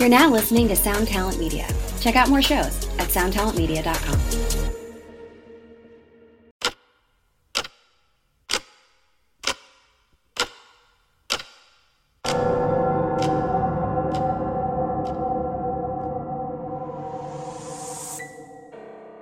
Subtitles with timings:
[0.00, 1.68] You're now listening to Sound Talent Media.
[2.00, 4.18] Check out more shows at soundtalentmedia.com.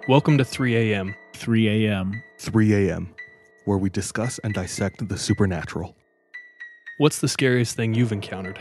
[0.09, 1.17] Welcome to 3 a.m.
[1.35, 2.23] 3 a.m.
[2.39, 3.13] 3 a.m.,
[3.65, 5.97] where we discuss and dissect the supernatural.
[6.99, 8.61] What's the scariest thing you've encountered?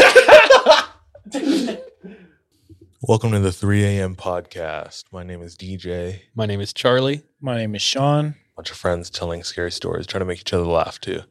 [3.11, 4.15] Welcome to the 3 a.m.
[4.15, 5.03] podcast.
[5.11, 6.21] My name is DJ.
[6.33, 7.23] My name is Charlie.
[7.41, 10.63] My name is Sean, bunch of friends telling scary stories, trying to make each other
[10.63, 11.23] laugh too.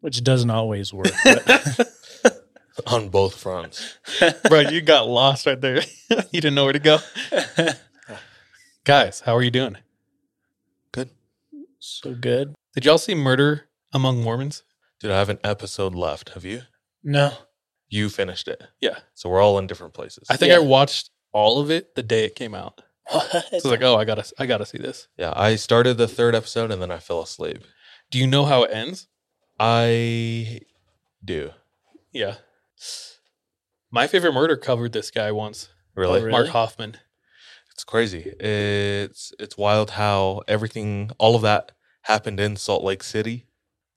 [0.00, 1.12] which doesn't always work.
[2.24, 2.42] But
[2.86, 3.98] On both fronts.
[4.48, 5.82] Bro, you got lost right there.
[6.08, 6.96] you didn't know where to go.
[8.84, 9.76] Guys, how are you doing?
[10.92, 11.10] Good.
[11.78, 12.54] so good.
[12.74, 14.62] Did y'all see Murder Among Mormons?
[15.00, 16.30] Dude, I have an episode left.
[16.30, 16.62] Have you?
[17.04, 17.34] No.
[17.92, 18.62] You finished it.
[18.80, 18.98] Yeah.
[19.14, 20.26] So we're all in different places.
[20.30, 20.56] I think Yeah.
[20.56, 22.80] I watched all of it the day it came out.
[23.10, 25.08] So I was like, oh, I gotta, I gotta see this.
[25.18, 27.58] yeah, I started the third episode and then I fell asleep.
[28.10, 29.08] Do you know how it ends?
[29.60, 30.60] I
[31.24, 31.50] do.
[32.12, 32.36] Yeah.
[33.90, 35.68] My favorite murder covered this guy once.
[35.94, 36.20] Really?
[36.20, 36.30] Oh, really?
[36.32, 36.96] Mark Hofmann.
[37.72, 38.32] It's crazy.
[38.40, 43.46] It's it's wild how everything all of that happened in Salt Lake City,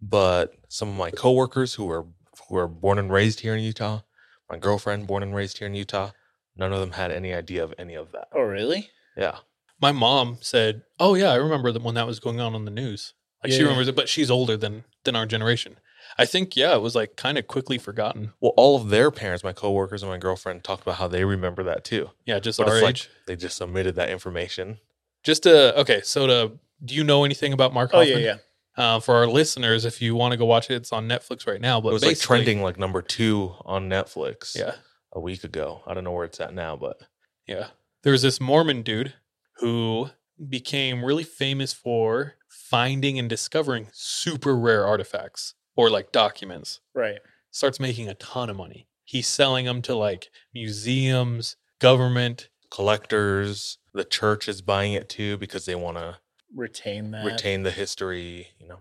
[0.02, 2.06] but some of my coworkers who were
[2.48, 4.02] who were born and raised here in Utah,
[4.50, 6.12] my girlfriend born and raised here in Utah,
[6.56, 8.28] none of them had any idea of any of that.
[8.34, 8.90] Oh, really?
[9.18, 9.38] Yeah.
[9.82, 12.72] My mom said, "Oh yeah, I remember the, when that was going on on the
[12.72, 13.14] news.
[13.44, 13.64] Like she Yeah.
[13.64, 15.78] remembers it, but she's older than than our generation.
[16.18, 18.31] I think yeah, it was like kind of quickly forgotten.
[18.40, 21.62] Well, all of their parents, my coworkers and my girlfriend talked about how they remember
[21.64, 22.12] that too.
[22.25, 22.84] Yeah, just But our age.
[22.84, 24.78] like they just submitted that information.
[25.24, 26.52] just to okay, so to
[26.84, 28.19] do you know anything about Mark Oh, Hofmann?
[28.22, 28.38] yeah, yeah.
[28.78, 31.62] Uh, for our listeners, if you want to go watch it, it's on Netflix right
[31.62, 31.80] now.
[31.80, 34.75] But it was like trending like number two on Netflix Yeah,
[35.13, 35.81] a week ago.
[35.88, 37.02] I don't know where it's at now, but
[37.47, 37.68] yeah.
[38.03, 39.13] There's this Mormon dude
[39.58, 40.09] who
[40.50, 46.81] became really famous for finding and discovering super rare artifacts or like documents.
[46.94, 47.19] Right.
[47.52, 48.88] starts making a ton of money.
[49.06, 52.50] He's selling them to like museums, government.
[52.72, 56.18] collectors, the church is buying it too because they want to
[56.53, 57.25] Retain that.
[57.25, 58.79] retain the history, you know.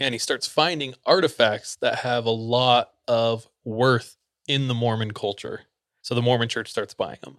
[0.00, 5.62] And he starts finding artifacts that have a lot of worth in the Mormon culture.
[6.02, 7.38] So the Mormon church starts buying them.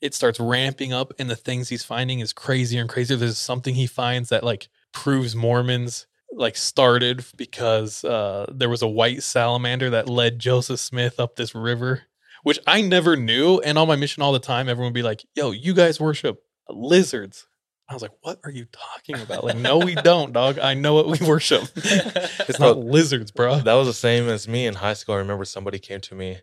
[0.00, 3.16] It starts ramping up, and the things he's finding is crazier and crazier.
[3.16, 8.88] There's something he finds that like proves Mormons like started because uh, there was a
[8.88, 12.02] white salamander that led Joseph Smith up this river,
[12.42, 13.60] which I never knew.
[13.60, 16.42] And on my mission all the time, everyone would be like, "Yo, you guys worship
[16.68, 17.46] lizards."
[17.88, 20.58] I was like, "What are you talking about?" Like, no, we don't, dog.
[20.58, 21.62] I know what we worship.
[21.76, 23.60] it's not lizards, bro.
[23.60, 25.14] That was the same as me in high school.
[25.14, 26.38] I remember somebody came to me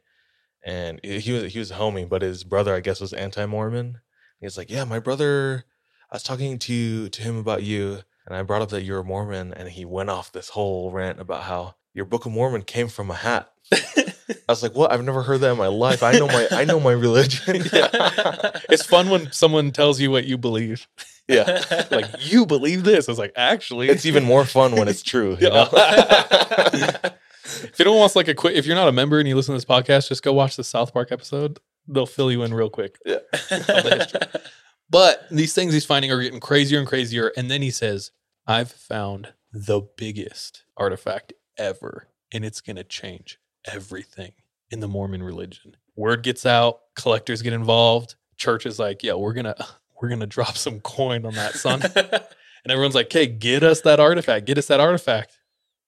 [0.64, 4.00] and he was he was a homie, but his brother I guess was anti-Mormon.
[4.40, 5.66] He's like, "Yeah, my brother
[6.12, 9.04] I was talking to to him about you and I brought up that you're a
[9.04, 12.88] Mormon and he went off this whole rant about how your Book of Mormon came
[12.88, 14.14] from a hat." I
[14.48, 14.92] was like, "What?
[14.92, 16.04] I've never heard that in my life.
[16.04, 18.60] I know my I know my religion." Yeah.
[18.70, 20.88] It's fun when someone tells you what you believe.
[21.28, 21.64] yeah.
[21.92, 23.08] Like, you believe this.
[23.08, 25.38] I was like, actually, It's even more fun when it's true.
[25.40, 25.68] You know?
[25.74, 29.58] if anyone wants like a quick, if you're not a member and you listen to
[29.58, 31.60] this podcast, just go watch the South Park episode.
[31.88, 32.98] They'll fill you in real quick.
[33.06, 33.20] Yeah.
[33.32, 34.42] the.
[34.90, 37.32] But these things he's finding are getting crazier and crazier.
[37.38, 38.12] And then he says,
[38.46, 44.34] I've found the biggest artifact ever, and it's going to change everything
[44.72, 45.78] in the Mormon religion.
[45.96, 48.16] Word gets out, collectors get involved.
[48.38, 49.68] Church is like, yeah, we're going to,
[50.02, 51.82] we're going to drop some coin on that, son.
[51.96, 55.38] and everyone's like, okay, get us that artifact, get us that artifact.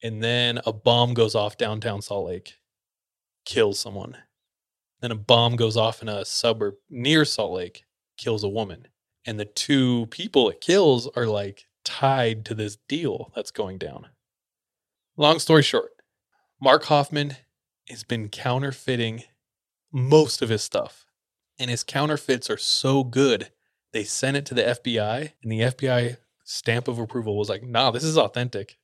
[0.03, 2.53] And then a bomb goes off downtown Salt Lake,
[3.45, 4.17] kills someone.
[5.01, 7.85] Then a bomb goes off in a suburb near Salt Lake,
[8.17, 8.87] kills a woman.
[9.25, 14.07] And the two people it kills are like tied to this deal that's going down.
[15.15, 15.91] Long story short,
[16.59, 17.37] Mark Hofmann
[17.87, 19.23] has been counterfeiting
[19.91, 21.05] most of his stuff.
[21.59, 23.51] And his counterfeits are so good,
[23.91, 27.91] they sent it to the FBI, and the FBI stamp of approval was like, nah,
[27.91, 28.79] this is authentic.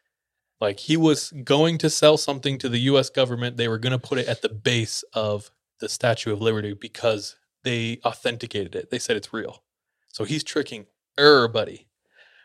[0.60, 3.56] like he was going to sell something to the US government.
[3.56, 7.36] They were going to put it at the base of the Statue of Liberty because
[7.62, 8.90] they authenticated it.
[8.90, 9.62] They said it's real.
[10.08, 10.86] So he's tricking
[11.16, 11.86] everybody.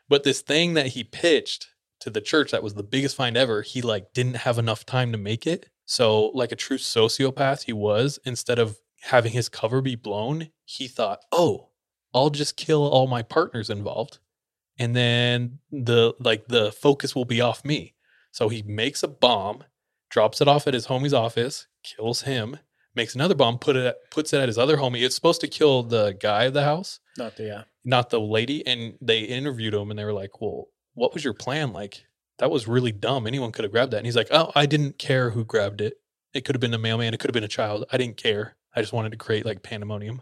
[0.08, 1.70] But this thing that he pitched
[2.04, 5.12] to the church that was the biggest find ever, he like didn't have enough time
[5.12, 5.70] to make it.
[5.86, 10.88] So like a true sociopath he was, instead of having his cover be blown, he
[10.88, 11.70] thought, "Oh,
[12.14, 14.20] I'll just kill all my partners involved."
[14.80, 17.96] And then the like the focus will be off me.
[18.32, 19.64] So he makes a bomb,
[20.10, 22.58] drops it off at his homie's office, kills him,
[22.96, 25.04] makes another bomb, put it puts it at his other homie.
[25.04, 27.64] It's supposed to kill the guy of the house, Not the yeah.
[27.86, 28.66] not the lady.
[28.66, 31.74] And they interviewed him and they were like, Well, what was your plan?
[31.74, 32.06] Like,
[32.40, 33.28] that was really dumb.
[33.28, 33.98] Anyone could have grabbed that.
[33.98, 35.95] And he's like, Oh, I didn't care who grabbed it.
[36.34, 37.86] It could have been a mailman, it could have been a child.
[37.92, 38.56] I didn't care.
[38.75, 40.22] I just wanted to create like pandemonium.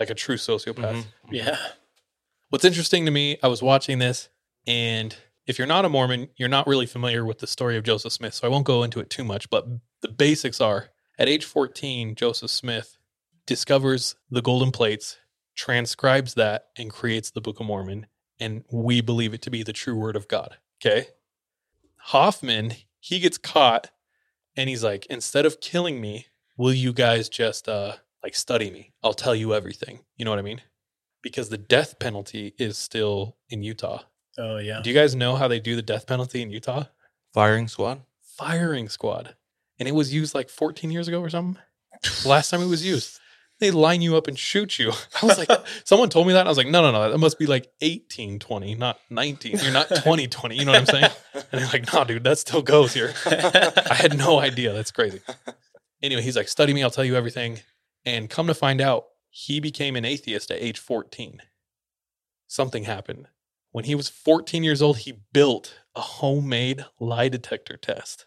[0.00, 0.94] Like a true sociopath.
[0.96, 1.04] Mhm.
[1.30, 1.56] Yeah.
[2.50, 4.28] What's interesting to me, I was watching this,
[4.66, 5.14] and
[5.46, 8.34] if you're not a Mormon, you're not really familiar with the story of Joseph Smith.
[8.34, 9.66] So I won't go into it too much, but
[10.00, 10.88] the basics are
[11.18, 12.96] at age 14, Joseph Smith
[13.46, 15.18] discovers the golden plates,
[15.56, 18.06] transcribes that, and creates the Book of Mormon.
[18.40, 20.56] And we believe it to be the true word of God.
[20.80, 21.08] Okay.
[21.96, 23.90] Hofmann, he gets caught
[24.56, 26.26] and he's like, instead of killing me,
[26.56, 28.92] will you guys just uh like study me?
[29.02, 30.00] I'll tell you everything.
[30.16, 30.62] You know what I mean?
[31.22, 34.02] Because the death penalty is still in Utah.
[34.38, 34.80] Oh yeah.
[34.82, 36.84] Do you guys know how they do the death penalty in Utah?
[37.34, 38.02] Firing squad.
[38.22, 39.34] Firing squad.
[39.78, 41.60] And it was used like 14 years ago or something.
[42.24, 43.18] Last time it was used.
[43.60, 44.92] They line you up and shoot you.
[45.20, 45.50] I was like,
[45.84, 46.40] someone told me that.
[46.40, 47.10] And I was like, no, no, no.
[47.10, 49.58] That must be like 18, 20, not 19.
[49.58, 50.56] You're not 20, 20.
[50.56, 51.10] You know what I'm saying?
[51.50, 53.14] And they're like, no, dude, that still goes here.
[53.24, 54.74] I had no idea.
[54.74, 55.20] That's crazy.
[56.02, 56.82] Anyway, he's like, study me.
[56.82, 57.60] I'll tell you everything.
[58.04, 61.40] And come to find out, he became an atheist at age 14.
[62.46, 63.28] Something happened.
[63.70, 68.26] When he was 14 years old, he built a homemade lie detector test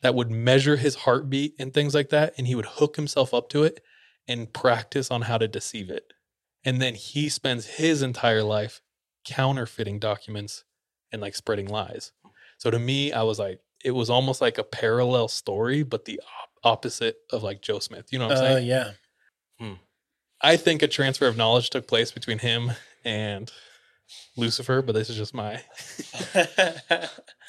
[0.00, 2.34] that would measure his heartbeat and things like that.
[2.38, 3.82] And he would hook himself up to it
[4.28, 6.12] and practice on how to deceive it.
[6.64, 8.80] And then he spends his entire life
[9.26, 10.64] counterfeiting documents
[11.12, 12.12] and like spreading lies.
[12.58, 16.20] So to me, I was like, it was almost like a parallel story, but the
[16.20, 18.06] op- opposite of like Joe Smith.
[18.10, 18.66] You know what I'm Uh, saying?
[18.66, 18.90] yeah.
[20.40, 22.72] I think a transfer of knowledge took place between him
[23.02, 23.50] and
[24.36, 25.62] Lucifer, but this is just my.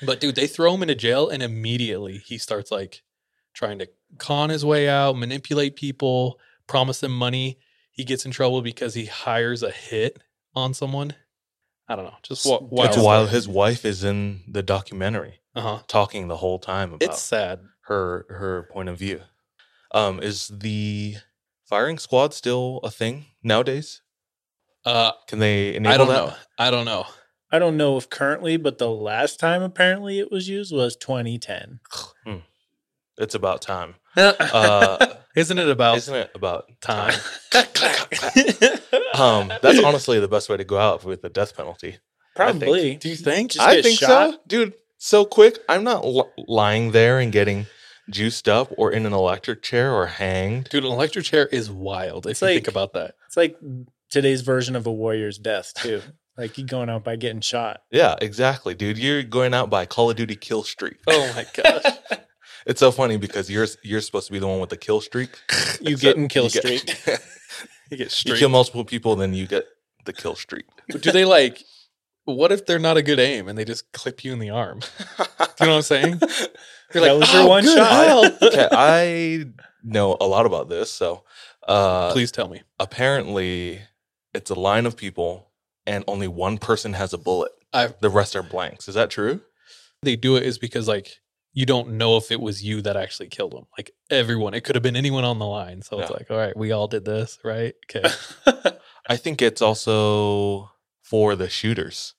[0.06, 3.02] But dude, they throw him into jail, and immediately he starts like
[3.54, 7.60] trying to con his way out, manipulate people, promise them money.
[7.92, 10.20] He gets in trouble because he hires a hit
[10.54, 11.16] on someone.
[11.88, 12.90] I don't know, just wa- wild.
[12.90, 13.30] It's wild.
[13.30, 15.80] His wife is in the documentary Uh huh.
[15.88, 17.60] talking the whole time about It's sad.
[17.88, 19.22] her her point of view.
[19.94, 21.16] Um, is the
[21.64, 24.02] firing squad still a thing nowadays?
[24.84, 26.14] Uh, Can they enable I don't that?
[26.28, 26.34] know.
[26.58, 27.06] I don't know.
[27.52, 31.80] I don't know if currently, but the last time apparently it was used was 2010.
[33.18, 33.96] It's about time.
[34.18, 37.14] Uh, Isn't it about Isn't it about time?
[39.14, 41.98] Um, that's honestly the best way to go out with the death penalty.
[42.36, 42.96] Probably.
[42.98, 43.52] Do you think?
[43.52, 44.34] Just I get think shot.
[44.34, 44.74] so, dude.
[44.98, 45.60] So quick.
[45.70, 47.66] I'm not l- lying there and getting
[48.10, 50.66] juiced up or in an electric chair or hanged.
[50.70, 53.16] Dude, an electric chair is wild if It's you like- think about that.
[53.28, 53.58] It's like
[54.12, 56.02] today's version of a warrior's death too.
[56.38, 57.80] like you going out by getting shot.
[57.92, 58.98] Yeah, exactly, dude.
[58.98, 60.98] You're going out by Call of Duty kill streak.
[61.08, 61.96] Oh my gosh.
[62.66, 65.30] It's so funny because you're you're supposed to be the one with the kill streak.
[65.82, 67.20] You get getting kill you get- streak.
[67.92, 69.66] You get you kill multiple people, then you get
[70.06, 70.66] the kill streak.
[70.90, 71.62] Do they like?
[72.24, 74.80] What if they're not a good aim and they just clip you in the arm?
[75.20, 75.26] Do
[75.60, 76.18] you know what I'm saying?
[76.92, 79.46] They're That was your "Oh, one good shot." hell." okay, I
[79.84, 80.92] know a lot about this.
[80.92, 81.24] So,
[81.68, 82.64] uh, Please tell me.
[82.80, 83.82] apparently,
[84.34, 85.52] it's a line of people,
[85.86, 87.52] and only one person has a bullet.
[87.72, 88.88] I The rest are blanks.
[88.88, 89.42] Is that true?
[90.02, 91.20] they do it is because like
[91.56, 93.66] you don't know if it was you that actually killed him.
[93.78, 95.82] Like everyone, it could have been anyone on the line.
[95.82, 97.74] So it's like, all right, we all did this, right?
[97.90, 98.08] Okay,
[99.10, 100.70] I think it's also
[101.02, 102.14] for the shooters.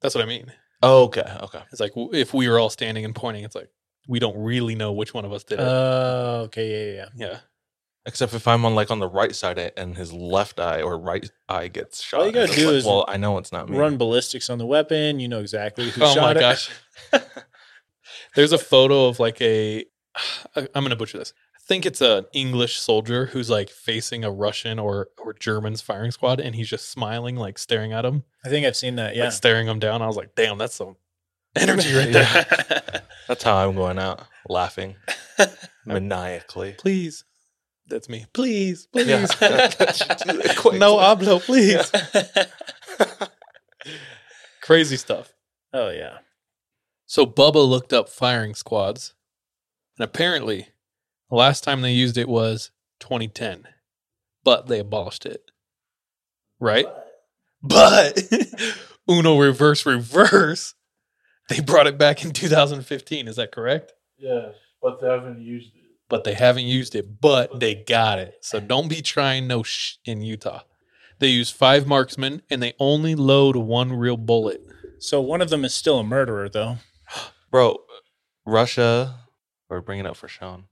[0.00, 0.52] that's what I mean.
[0.80, 1.62] Oh, okay, okay.
[1.72, 3.68] It's like if we were all standing and pointing, it's like
[4.06, 5.64] we don't really know which one of us did it.
[5.64, 7.26] Oh, okay, yeah, yeah, yeah.
[7.32, 7.38] yeah,
[8.06, 11.28] Except if I'm on like on the right side and his left eye or right
[11.48, 12.20] eye gets shot.
[12.20, 13.76] All you gotta do like, is well, I know it's not me.
[13.76, 15.18] Run ballistics on the weapon.
[15.18, 16.42] You know exactly who oh shot it.
[16.42, 16.58] Oh my it.
[17.12, 17.32] gosh.
[18.38, 19.84] There's a photo of like a
[20.54, 21.32] I'm gonna butcher this.
[21.56, 26.12] I think it's an English soldier who's like facing a Russian or or German's firing
[26.12, 29.16] squad, and he's just smiling, like staring at him, I think I've seen that.
[29.16, 29.24] Yeah.
[29.24, 30.02] like staring him down.
[30.02, 30.94] I was like, damn, that's some
[31.56, 33.02] energy right there.
[33.26, 34.94] That's how I'm going out, laughing
[35.84, 36.76] maniacally.
[36.78, 37.24] please,
[37.88, 38.26] that's me.
[38.32, 39.08] Please, please.
[39.08, 39.26] Yeah.
[40.78, 41.90] no hablo, please.
[44.62, 45.32] Crazy stuff.
[45.74, 46.18] oh yeah.
[47.10, 49.14] So Bubba looked up firing squads,
[49.96, 50.68] and apparently,
[51.30, 53.66] the last time they used it was 2010,
[54.44, 55.50] but they abolished it.
[56.60, 56.86] Right?
[57.62, 58.30] But
[59.10, 60.74] Uno reverse reverse,
[61.48, 63.26] they brought it back in 2015.
[63.26, 63.94] Is that correct?
[64.18, 65.84] Yes, but they haven't used it.
[66.10, 68.34] But they haven't used it, but they got it.
[68.42, 70.60] So don't be trying no sh in Utah.
[71.20, 74.60] They use five marksmen and they only load one real bullet.
[74.98, 76.76] So one of them is still a murderer, though.
[77.50, 77.78] Bro,
[78.44, 79.20] Russia,
[79.70, 80.64] we're bringing it up for Sean.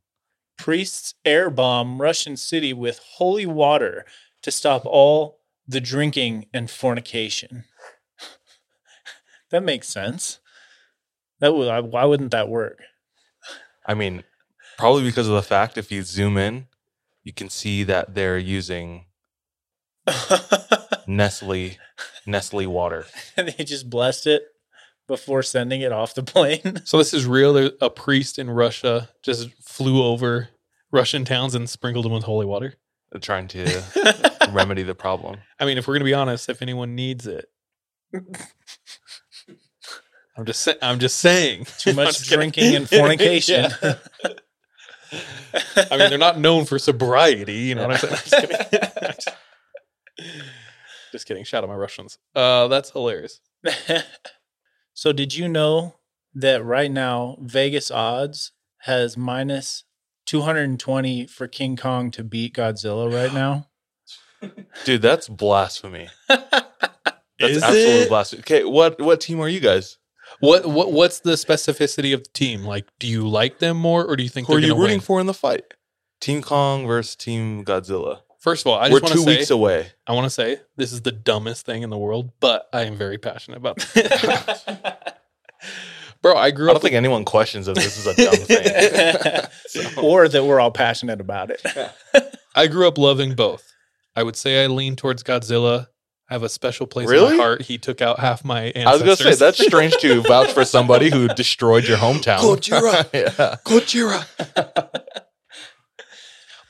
[0.58, 4.04] Priests air bomb Russian city with holy water
[4.42, 7.64] to stop all the drinking and fornication.
[9.50, 10.38] that makes sense.
[11.40, 12.80] That would why wouldn't that work?
[13.86, 14.24] I mean,
[14.76, 16.66] probably because of the fact if you zoom in,
[17.24, 19.06] you can see that they're using
[21.06, 21.78] Nestle
[22.26, 23.06] Nestle water.
[23.36, 24.42] and they just blessed it
[25.08, 26.82] before sending it off the plane.
[26.84, 27.56] So this is real.
[27.80, 30.48] A priest in Russia just flew over
[30.92, 32.74] Russian towns and sprinkled them with holy water.
[33.12, 33.82] They're trying to
[34.52, 35.38] remedy the problem.
[35.60, 37.46] I mean, if we're gonna be honest, if anyone needs it,
[40.36, 41.66] I'm just sa- I'm just saying.
[41.78, 42.50] Too much just kidding.
[42.50, 43.70] drinking and fornication.
[43.82, 43.94] Yeah.
[45.76, 47.54] I mean, they're not known for sobriety.
[47.54, 48.40] You know what I'm saying?
[48.42, 49.16] I'm just kidding.
[51.12, 51.44] just kidding.
[51.44, 52.18] Shout out my Russians.
[52.34, 53.40] Uh, that's hilarious.
[54.96, 55.94] So did you know
[56.34, 59.84] that right now Vegas odds has minus
[60.26, 63.68] 220 for King Kong to beat Godzilla right now?
[64.84, 66.08] Dude, that's blasphemy.
[67.38, 68.08] That's Is absolute it?
[68.08, 68.40] blasphemy.
[68.40, 69.98] Okay, what what team are you guys?
[70.40, 72.64] What what what's the specificity of the team?
[72.64, 74.78] Like, do you like them more, or do you think Who are they're you going
[74.78, 75.04] to rooting win?
[75.04, 75.64] for in the fight?
[76.18, 78.20] Team Kong versus Team Godzilla.
[78.46, 79.88] First of all, I We're just want two to say, weeks away.
[80.06, 82.94] I want to say this is the dumbest thing in the world, but I am
[82.94, 84.92] very passionate about it.
[86.22, 86.74] Bro, I grew I up.
[86.74, 89.94] don't think anyone questions if this is a dumb thing.
[90.04, 91.60] or that we're all passionate about it.
[92.54, 93.68] I grew up loving both.
[94.14, 95.88] I would say I lean towards Godzilla.
[96.30, 97.62] I have a special place in my heart.
[97.62, 98.86] He took out half my ancestors.
[98.86, 102.38] I was gonna say that's strange to vouch for somebody who destroyed your hometown.
[102.38, 103.08] Gojira.
[103.12, 103.56] yeah.
[103.64, 105.24] Gojira.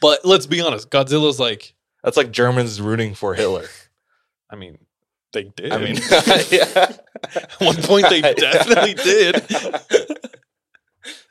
[0.06, 3.66] But let's be honest, Godzilla's like, That's like Germans rooting for Hitler.
[4.50, 4.78] I mean,
[5.32, 5.72] they did.
[5.72, 5.96] I mean,
[6.50, 6.92] yeah.
[7.34, 9.42] At one point they definitely did.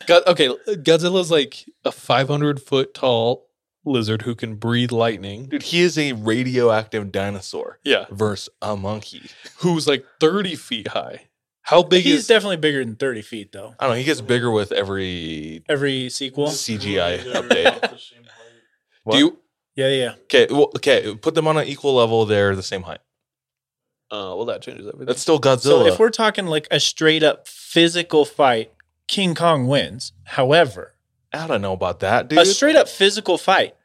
[0.08, 3.48] God, okay, Godzilla's like a 500 foot tall
[3.86, 5.46] lizard who can breathe lightning.
[5.48, 9.24] Dude, he is a radioactive dinosaur Yeah, versus a monkey.
[9.60, 11.28] who's like 30 feet high.
[11.62, 13.74] How big is He's is definitely bigger than 30 feet, though.
[13.80, 13.98] I don't know.
[13.98, 16.48] He gets bigger with every Every sequel.
[16.50, 18.00] CGI update.
[19.06, 19.34] About the same height.
[19.34, 19.40] do you?
[19.76, 20.14] Yeah, yeah.
[20.24, 22.26] Okay, well, okay, put them on an equal level.
[22.26, 23.00] They're the same height.
[24.12, 25.08] Uh, well, that changes everything.
[25.08, 25.64] That's still Godzilla.
[25.64, 28.72] So if we're talking like a straight up physical fight,
[29.08, 30.14] King Kong wins.
[30.24, 30.94] However,
[31.34, 32.40] I don't know about that, dude.
[32.40, 33.76] a straight up physical fight.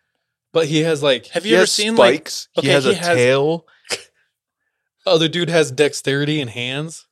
[0.53, 2.49] but he has like Have he you ever has seen like spikes.
[2.59, 3.67] okay, he has he a has- tail.
[5.07, 7.07] other dude has dexterity and hands.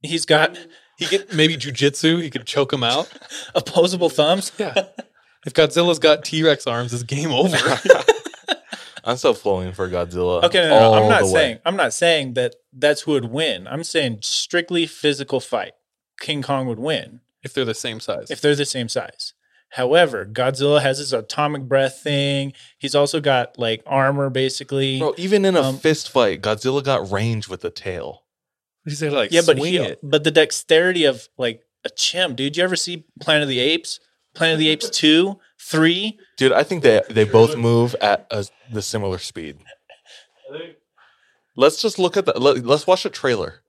[0.00, 0.56] he's got
[0.96, 2.22] He could maybe jujitsu.
[2.22, 3.12] He could choke him out.
[3.54, 4.52] opposable thumbs?
[4.58, 4.74] Yeah.
[5.48, 7.56] If Godzilla's got T Rex arms, it's game over.
[9.04, 10.44] I'm still flowing for Godzilla.
[10.44, 11.32] Okay, no, no, no, I'm not the way.
[11.32, 13.66] saying I'm not saying that that's who would win.
[13.66, 15.72] I'm saying strictly physical fight.
[16.20, 18.30] King Kong would win if they're the same size.
[18.30, 19.32] if they're the same size.
[19.70, 22.52] However, Godzilla has his atomic breath thing.
[22.78, 24.98] He's also got like armor basically.
[24.98, 28.24] Bro, even in a Um, fist fight, Godzilla got range with the tail.
[28.84, 30.00] He's gonna like yeah, but he, it.
[30.02, 32.58] but the dexterity of like a chimp, dude.
[32.58, 34.00] You ever see Planet of the Apes?
[34.38, 36.16] Planet of the Apes two, three.
[36.36, 39.58] Dude, I think they they both move at a, the similar speed.
[41.56, 42.38] Let's just look at the.
[42.38, 43.62] Let, let's watch the trailer.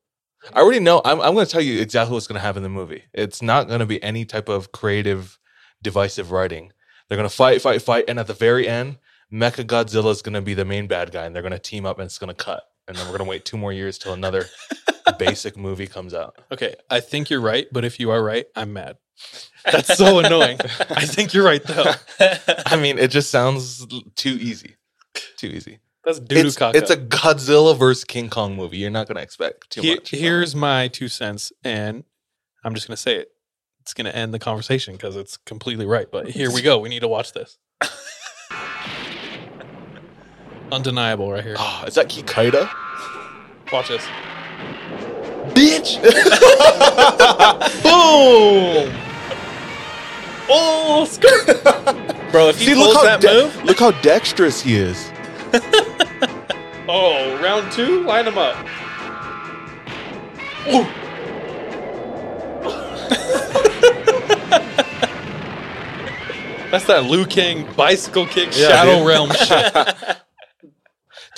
[0.54, 1.02] I already know.
[1.04, 3.06] I'm, I'm going to tell you exactly what's going to happen in the movie.
[3.14, 5.40] It's not going to be any type of creative,
[5.82, 6.72] divisive writing.
[7.08, 9.00] They're going to fight, fight, fight, and at the very end,
[9.34, 11.88] Mecha Godzilla is going to be the main bad guy, and they're going to team
[11.88, 12.69] up, and it's going to cut.
[12.90, 14.48] And then we're going to wait two more years till another
[15.20, 16.36] basic movie comes out.
[16.52, 18.98] Okay, I think you're right, but if you are right, I'm mad.
[19.64, 20.58] That's so annoying.
[20.90, 21.94] I think you're right though.
[22.66, 24.76] I mean, it just sounds too easy.
[25.38, 25.80] Too easy.
[26.04, 28.78] That's doo It's, it's a Godzilla versus King Kong movie.
[28.78, 30.10] You're not going to expect too Here- much.
[30.10, 32.04] Here's my two cents, and
[32.64, 33.30] I'm just gonna say it.
[33.82, 36.08] It's gonna end the conversation because it's completely right.
[36.12, 36.80] But here we go.
[36.80, 37.58] We need to watch this.
[40.72, 41.56] Undeniable, right here.
[41.58, 42.70] Oh, is that Kikaida?
[43.72, 44.04] Watch this.
[45.54, 46.02] Bitch!
[47.84, 48.94] Boom!
[50.52, 51.46] Oh, skirt!
[52.32, 55.12] Bro, if he See, pulls look how that de- move, look how dexterous he is.
[56.92, 58.04] Oh, round two.
[58.04, 58.56] Line them up.
[66.72, 69.08] That's that Liu Kang bicycle kick Yeah, Shadow dude.
[69.08, 70.19] Realm shit.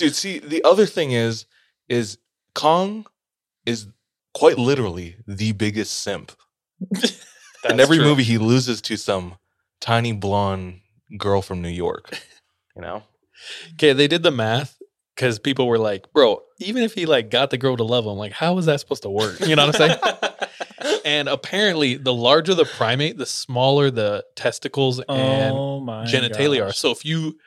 [0.01, 1.45] Dude, see, the other thing is,
[1.87, 2.17] is
[2.55, 3.05] Kong
[3.67, 3.85] is
[4.33, 6.31] quite literally the biggest simp.
[7.69, 8.07] In every true.
[8.07, 9.35] movie, he loses to some
[9.79, 10.79] tiny blonde
[11.19, 12.19] girl from New York.
[12.75, 13.03] You know,
[13.73, 14.81] Okay, they did the math
[15.15, 18.13] because people were like, "Bro, even if he like got the girl to love him,
[18.13, 20.99] like how is that supposed to work?" You know what I'm saying?
[21.05, 26.73] and apparently, the larger the primate, the smaller the testicles and oh my genitalia are.
[26.73, 27.37] So if you,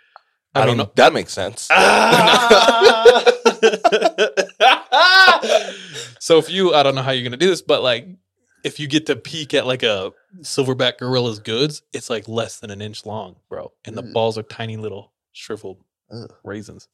[0.55, 0.93] I, I, mean, don't know.
[0.95, 1.69] that makes sense.
[6.21, 8.07] so if you, I don't know how you're gonna do this, but like
[8.63, 12.71] if you get to peek at like a silverback gorilla's goods, it's like less than
[12.71, 14.13] an inch long, bro, and the Ugh.
[14.13, 15.79] balls are tiny little shriveled
[16.11, 16.33] Ugh.
[16.45, 16.89] raisins.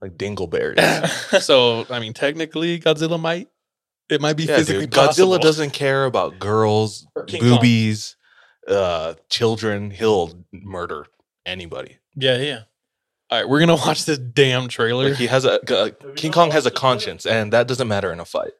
[0.00, 1.40] like dingleberries.
[1.42, 3.48] so I mean, technically, Godzilla might
[4.08, 4.98] it might be Yeah, physically dude.
[4.98, 7.26] Godzilla doesn't care about girls, Kong.
[7.40, 8.16] boobies,
[8.68, 9.90] uh, children.
[9.90, 11.06] He'll murder
[11.46, 11.98] anybody.
[12.14, 12.60] yeah, yeah.
[13.34, 15.08] All right, we're gonna watch this damn trailer.
[15.08, 18.20] Like he has a uh, King Kong has a conscience, and that doesn't matter in
[18.20, 18.52] a fight.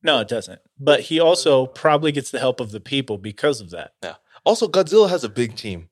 [0.00, 0.60] No, it doesn't.
[0.78, 3.94] But he also probably gets the help of the people because of that.
[4.02, 4.14] Yeah.
[4.44, 5.88] Also, Godzilla has a big team.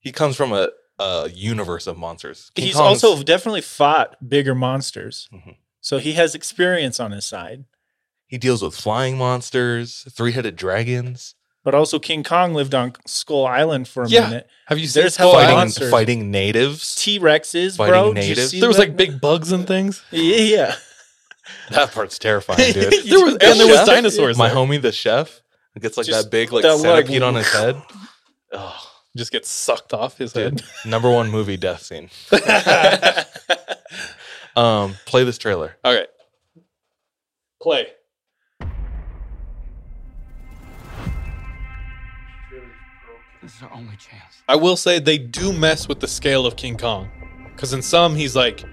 [0.00, 2.50] He comes from a, a universe of monsters.
[2.56, 5.28] King He's Kong's- also definitely fought bigger monsters.
[5.32, 5.56] Mhm.
[5.80, 7.66] So he has experience on his side.
[8.26, 13.46] he deals with flying monsters, three headed dragons, But also King Kong lived on Skull
[13.46, 14.28] Island for a Yeah.
[14.28, 14.48] minute.
[14.66, 15.90] Have you seen There's Skull fighting monsters.
[15.90, 16.94] fighting natives.
[16.94, 18.12] T Rexes, Fighting bro.
[18.12, 18.52] Natives.
[18.52, 20.02] There was like big bugs and things.
[20.10, 20.74] Yeah, yeah.
[21.70, 22.92] That part's terrifying, dude.
[23.06, 24.38] there was and there was dinosaurs.
[24.38, 24.56] My there.
[24.56, 25.40] homie, the chef,
[25.80, 27.80] gets like Just that big like that, centipede on his head.
[28.52, 28.76] Oh,
[29.16, 30.68] just gets sucked off his dude, head.
[30.84, 32.10] number one movie death scene.
[34.56, 35.76] Um, play this trailer.
[35.84, 36.08] All right,
[37.62, 37.86] play.
[43.42, 44.42] This is our only chance.
[44.48, 47.08] I will say they do mess with the scale of King Kong,
[47.54, 48.64] because in some he's like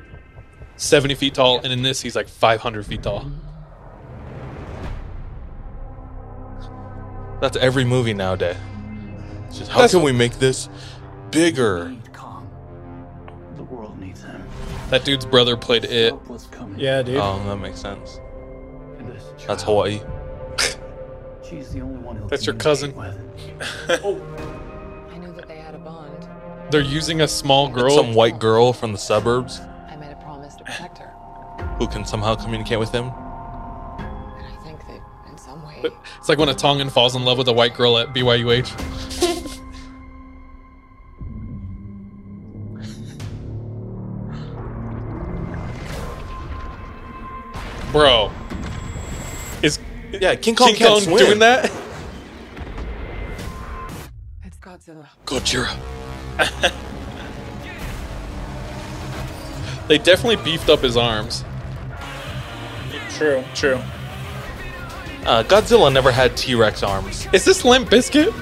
[0.75, 3.32] seventy feet tall, and in this he's like five hundred feet tall.
[7.39, 8.58] That's every movie nowadays.
[9.47, 10.69] It's just how That's- can we make this
[11.32, 11.95] bigger?
[13.56, 14.43] The world needs him.
[14.89, 16.10] That dude's brother played it.
[16.10, 16.80] Help was coming.
[16.80, 17.17] yeah, dude.
[17.17, 18.19] Oh, that makes sense.
[19.45, 20.01] That's Hawaii.
[21.49, 22.95] She's the only one who That's your cousin.
[22.95, 23.17] With.
[24.03, 24.21] Oh.
[25.12, 26.27] I knew that they had a bond.
[26.71, 27.95] They're using a small It's girl.
[27.95, 31.07] some white girl from the suburbs I made a promise to protect her.
[31.79, 33.05] who can somehow communicate with him.
[33.05, 33.13] And
[34.45, 35.81] I think that in some way.
[36.19, 38.67] It's like when a Tongan falls in love with a white girl at BYUH.
[47.91, 48.46] Bro, is
[50.21, 51.17] Yeah, King Kong King can't Kong swim.
[51.17, 51.71] doing that?
[54.43, 55.08] It's Godzilla.
[55.25, 55.77] Godzilla.
[59.88, 61.43] they definitely beefed up his arms.
[63.12, 63.80] True, true.
[65.25, 67.27] Uh, Godzilla never had T Rex arms.
[67.34, 68.34] Is this Limp Bizkit?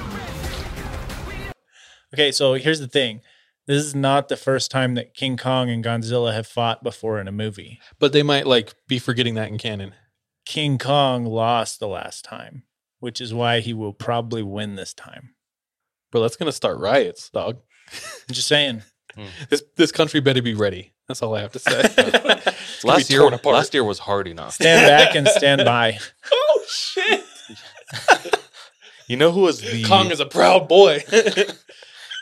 [2.13, 3.21] Okay, so here's the thing.
[3.67, 7.27] This is not the first time that King Kong and Godzilla have fought before in
[7.27, 7.79] a movie.
[7.99, 9.93] But they might like be forgetting that in canon.
[10.45, 12.63] King Kong lost the last time,
[12.99, 15.35] which is why he will probably win this time.
[16.11, 17.57] Bro, that's gonna start riots, dog.
[17.91, 18.83] I'm just saying.
[19.15, 19.25] Hmm.
[19.49, 20.93] This this country better be ready.
[21.07, 21.81] That's all I have to say.
[21.83, 22.41] It's gonna
[22.83, 24.53] be Last year, last year was hard enough.
[24.55, 25.97] Stand back and stand by.
[26.31, 27.23] oh shit!
[29.07, 31.03] You know who was the Kong is a proud boy.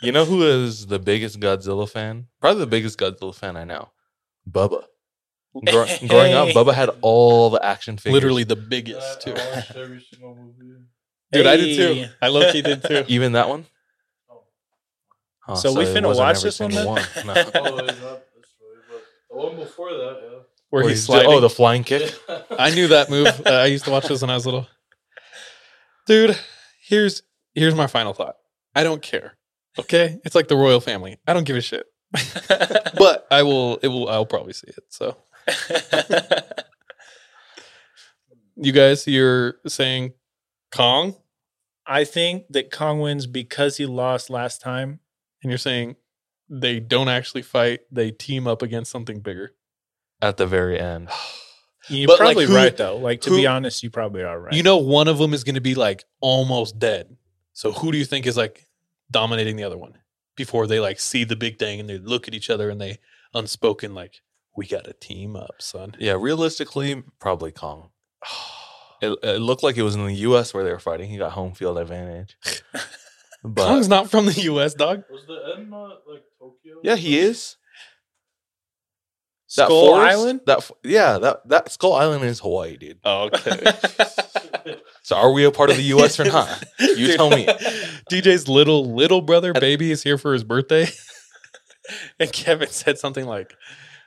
[0.02, 2.28] You know who is the biggest Godzilla fan?
[2.42, 3.90] Probably the biggest Godzilla fan I know.
[4.50, 4.84] Bubba.
[5.54, 6.54] Gro- growing up, Hey.
[6.54, 8.14] Bubba had all the action figures.
[8.14, 9.34] Literally the biggest too.
[9.36, 10.80] I watched every single movie.
[11.32, 12.06] Dude, I did too.
[12.22, 13.04] I low key did too.
[13.08, 13.66] even that one.
[15.48, 17.06] Oh, So we finna watch this one single then?
[17.26, 17.34] No.
[17.34, 18.20] Oh, not this way,
[18.90, 20.30] but the one before that, yeah.
[20.70, 21.32] Where Where he's he's- sliding.
[21.32, 22.14] Oh, the flying kick.
[22.58, 23.28] I knew that move.
[23.46, 24.68] Uh, I used to watch this when I was little.
[26.08, 26.38] Dude,
[26.88, 27.22] here's
[27.54, 28.36] here's my final thought.
[28.76, 29.38] I don't care.
[29.80, 31.18] Okay, it's like the royal family.
[31.28, 31.86] I don't give a shit.
[32.98, 33.78] but I will.
[33.78, 34.08] It will.
[34.10, 34.84] I'll probably see it.
[34.90, 35.18] So
[38.56, 40.14] you guys, you're saying
[40.72, 41.16] Kong,
[41.86, 45.00] I think that Kong wins because he lost last time.
[45.42, 45.96] and you're saying
[46.50, 47.82] they don't actually fight.
[47.92, 49.54] They team up against something bigger.
[50.22, 51.10] At the very end.
[51.90, 52.96] You're But, like, probably who- right though.
[52.96, 54.54] Like to who- be honest, you probably are right.
[54.54, 57.18] You know, one of them is going to be like almost dead.
[57.52, 58.66] So who do you think is like
[59.12, 59.96] dominating the other one
[60.38, 63.00] before they like see the big thing and they look at each other and they
[63.34, 64.22] unspoken like
[64.56, 65.96] we got to team up, son.
[66.00, 67.90] Yeah, realistically, probably Kong.
[69.02, 70.54] It, it looked like it was in the U.S.
[70.54, 71.10] where they were fighting.
[71.10, 72.38] He got home field advantage.
[73.44, 75.04] But Kong's not from the U.S., dog.
[75.12, 76.78] Was the end not like Tokyo?
[76.84, 77.58] yeah, he is.
[79.58, 80.40] That Skull forest- Island?
[80.46, 83.00] That yeah, that that Skull Island is Hawaii, dude.
[83.04, 83.66] Oh, okay.
[85.02, 86.18] So are we a part of the U.S.
[86.22, 86.64] or not?
[86.80, 87.46] You tell me.
[88.10, 90.88] DJ's little little brother baby is here for his birthday,
[92.22, 93.54] and Kevin said something like,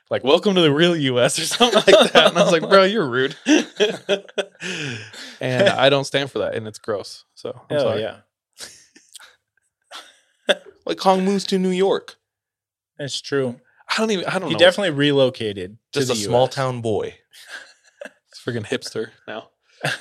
[0.09, 2.83] "Like welcome to the real U.S." or something like that, and I was like, "Bro,
[2.83, 3.35] you're rude,"
[5.41, 7.25] and I don't stand for that, and it's gross.
[7.35, 8.01] So I'm Hell sorry.
[8.01, 8.17] yeah.
[10.85, 12.15] Like Kong moves to New York,
[12.97, 13.59] That's true.
[13.89, 14.23] I don't even.
[14.25, 14.59] I don't He know.
[14.59, 15.77] definitely relocated.
[15.93, 16.53] just to a the small US.
[16.55, 17.15] town boy.
[18.29, 19.49] It's freaking hipster now.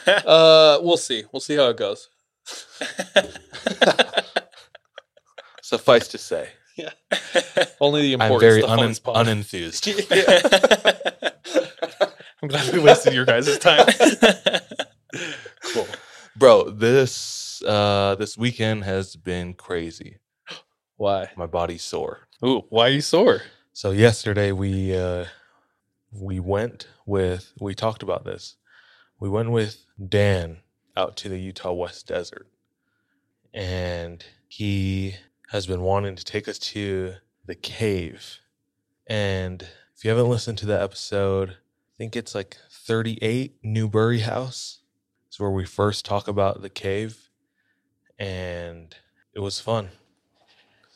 [0.07, 1.25] Uh, we'll see.
[1.33, 2.09] We'll see how it goes.
[5.63, 6.51] Suffice to say,
[7.81, 9.27] Only the important I'm very stuff on unen- this pod.
[9.27, 10.11] unenthused.
[12.43, 13.87] I'm glad we wasted your guys' time.
[15.73, 15.87] cool.
[16.37, 20.19] Bro, this uh this weekend has been crazy.
[20.97, 21.31] Why?
[21.37, 22.29] My body's sore.
[22.45, 23.43] Ooh, why are you sore?
[23.73, 25.27] So yesterday we uh
[26.13, 28.57] we went with we talked about this.
[29.19, 30.59] We went with Dan
[30.97, 32.47] out to the Utah West Desert.
[33.55, 35.15] And he
[35.51, 38.41] has been wanting to take us to the cave.
[39.07, 39.63] And
[39.97, 44.81] if you haven't listened to that episode, I think it's like 38 Newbury House.
[45.29, 47.31] It's where we first talk about the cave.
[48.19, 48.95] And
[49.35, 49.91] it was fun.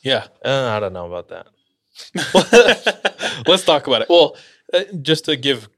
[0.01, 0.27] Yeah.
[0.43, 1.47] Uh, I don't know about that.
[3.47, 4.09] Let's talk about it.
[4.09, 4.35] Well,
[4.73, 5.69] uh, just to give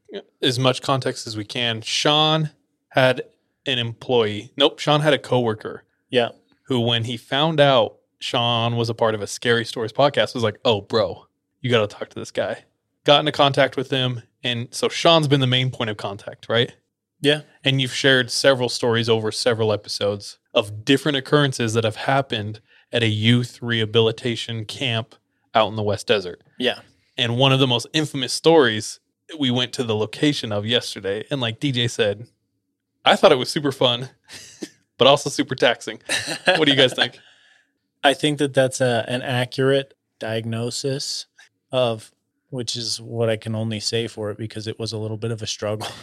[0.41, 2.51] as much context as we can, Sean
[2.89, 3.23] had
[3.65, 4.51] an employee.
[4.57, 6.29] Nope, Sean had a coworker yeah.
[6.63, 10.43] who, when he found out Sean was a part of a Scary Stories podcast, was
[10.43, 11.27] like, "Oh, bro,
[11.59, 12.63] you got to talk to this guy."
[13.03, 16.73] Got into contact with him, and so Sean's been the main point of contact, right?
[17.19, 17.41] Yeah.
[17.65, 22.61] And you've shared several stories over several episodes of different occurrences that have happened
[22.93, 25.15] at a youth rehabilitation camp
[25.53, 26.43] out in the West Desert.
[26.57, 26.79] Yeah.
[27.17, 29.01] And one of the most infamous stories
[29.37, 31.25] we went to the location of yesterday.
[31.29, 32.27] And like DJ said,
[33.03, 34.09] I thought it was super fun,
[34.97, 35.99] but also super taxing.
[36.45, 37.19] What do you guys think?
[38.03, 41.25] I think that that's a, an accurate diagnosis
[41.71, 42.11] of
[42.49, 45.31] which is what I can only say for it because it was a little bit
[45.31, 45.87] of a struggle.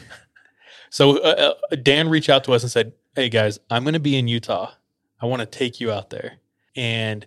[0.91, 4.01] So uh, uh, Dan reached out to us and said, "Hey guys, I'm going to
[4.01, 4.73] be in Utah.
[5.21, 6.39] I want to take you out there."
[6.75, 7.25] And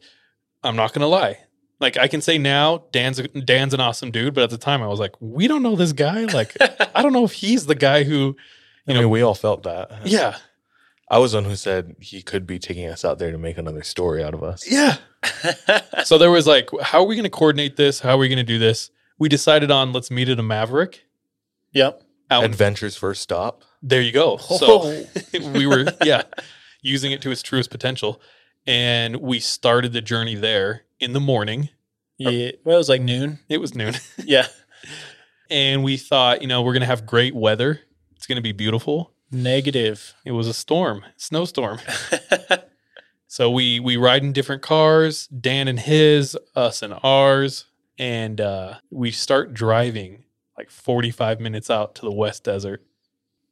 [0.64, 1.38] I'm not going to lie.
[1.80, 4.88] Like I can say now, Dan's Dan's an awesome dude, but at the time I
[4.88, 6.26] was like, "We don't know this guy.
[6.26, 6.58] Like
[6.94, 8.36] I don't know if he's the guy who,
[8.86, 10.06] I you know, mean, we all felt that.
[10.06, 10.36] yeah,
[11.14, 13.58] I was the one who said he could be taking us out there to make
[13.58, 14.70] another story out of us.
[14.70, 14.98] yeah."
[16.04, 18.00] so there was like, "How are we going to coordinate this?
[18.00, 21.04] How are we going to do this?" We decided on let's meet at a Maverick.
[21.72, 22.02] yep.
[22.32, 23.64] Out Adventure's first stop.
[23.82, 24.40] There you go.
[24.50, 25.06] Oh.
[25.34, 26.24] So we were, yeah,
[26.82, 28.22] using it to its truest potential.
[28.66, 31.70] And we started the journey there in the morning.
[32.18, 32.52] Yeah.
[32.64, 33.40] Well, it was like noon.
[33.50, 33.96] It was noon.
[34.24, 34.48] Yeah.
[35.50, 37.82] And we thought, you know, we're going to have great weather.
[38.16, 39.14] It's going to be beautiful.
[39.34, 40.14] Negative.
[40.24, 41.80] It was a storm, snowstorm.
[43.34, 47.66] So we we ride in different cars, Dan and his, us and ours,
[47.98, 52.86] and uh, we start driving like 45 minutes out to the West Desert.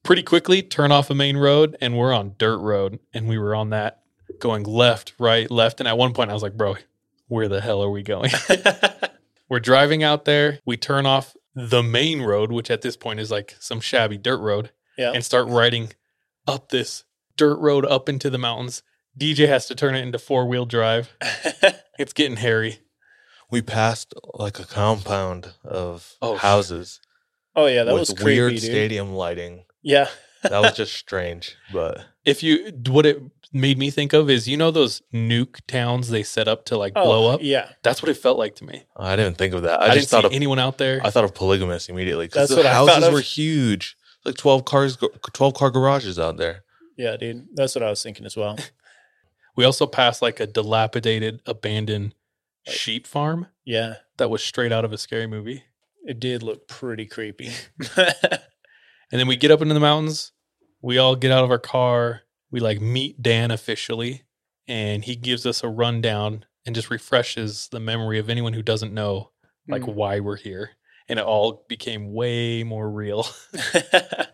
[0.04, 3.56] Pretty quickly, turn off a main road, and we're on dirt road, and we were
[3.56, 4.04] on that
[4.38, 6.76] going left, right, left, and at one point I was like, "Bro,
[7.28, 8.30] where the hell are we going?"
[9.50, 10.60] we're driving out there.
[10.64, 14.42] We turn off the main road, which at this point is like some shabby dirt
[14.42, 14.70] road,
[15.02, 15.12] Yeah.
[15.14, 15.92] and start riding
[16.48, 17.04] up this
[17.38, 18.84] dirt road up into the mountains.
[19.20, 21.14] DJ has to turn it into four wheel drive.
[22.00, 22.80] It's getting hairy.
[23.52, 27.00] We passed like a compound of Oh, houses
[27.56, 28.62] oh yeah, that with was creepy, weird dude.
[28.64, 29.66] stadium lighting.
[29.84, 30.08] Yeah.
[30.42, 33.22] That was just strange, but If you, what it
[33.54, 36.94] made me think of is, you know, those nuke towns they set up to like
[36.96, 37.42] blow Oh, up?
[37.44, 37.70] Yeah.
[37.84, 38.86] That's what it felt like to me.
[38.98, 39.80] I didn't think of that.
[39.82, 41.02] I, I, just didn't see thought of anyone out there.
[41.04, 43.14] I thought of polygamous immediately because That's the what I houses of.
[43.14, 44.98] were huge, like twelve cars,
[45.34, 46.64] twelve car garages out there.
[46.98, 47.48] Yeah, dude.
[47.54, 48.58] That's what I was thinking as well.
[49.56, 52.14] we also passed like a dilapidated, abandoned
[52.68, 53.96] sheep farm Yeah.
[54.18, 55.64] that was straight out of a scary movie.
[56.06, 57.52] It did look pretty creepy.
[57.98, 60.32] And then we get up into the mountains.
[60.82, 62.22] We all get out of our car.
[62.50, 64.24] We like meet Dan officially,
[64.68, 68.94] and he gives us a rundown and just refreshes the memory of anyone who doesn't
[68.94, 69.32] know
[69.68, 69.96] like Mm.
[69.96, 70.72] why we're here.
[71.12, 73.28] And it all became way more real.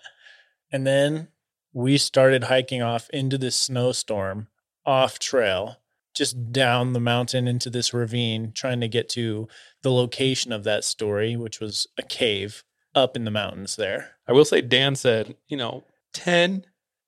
[0.72, 1.30] and then
[1.74, 4.48] we started hiking off into this snowstorm
[4.86, 5.78] off trail,
[6.16, 9.48] just down the mountain into this ravine, trying to get to
[9.82, 12.64] the location of that story, which was a cave
[12.96, 14.16] up in the mountains there.
[14.28, 16.66] I will say Dan said, you know, 10,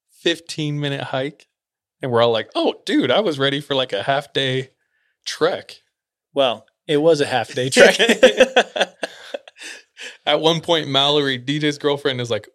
[0.10, 1.48] 15 minute hike.
[2.02, 4.70] And we're all like, oh, dude, I was ready for like a half day
[5.26, 5.82] trek.
[6.34, 7.98] Well, it was a half day trek.
[10.26, 12.48] At one point, Mallory, DJ's girlfriend, is like,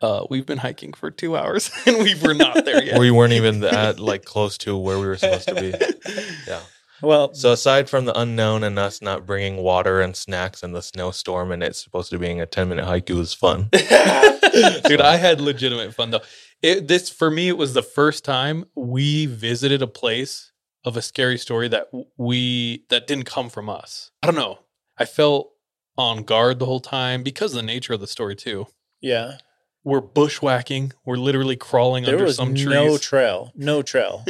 [0.00, 2.98] uh, we've been hiking for two hours and we were not there yet.
[3.00, 5.74] We weren't even that like close to where we were supposed to be.
[6.46, 6.60] Yeah.
[7.00, 10.82] well, So aside from the unknown and us not bringing water and snacks and the
[10.82, 13.68] snowstorm and it's supposed to being a 10 minute hike, it was fun.
[13.72, 16.20] Dude, I had legitimate fun though.
[16.62, 20.50] It, this for me, it was the first time we visited a place
[20.84, 24.10] of a scary story that we that didn't come from us.
[24.22, 24.58] I don't know.
[24.98, 25.51] I felt
[25.98, 28.66] on guard the whole time because of the nature of the story too.
[29.00, 29.38] yeah,
[29.84, 30.92] We're bushwhacking.
[31.04, 32.66] We're literally crawling there under was some trees.
[32.66, 34.24] no trail, no trail,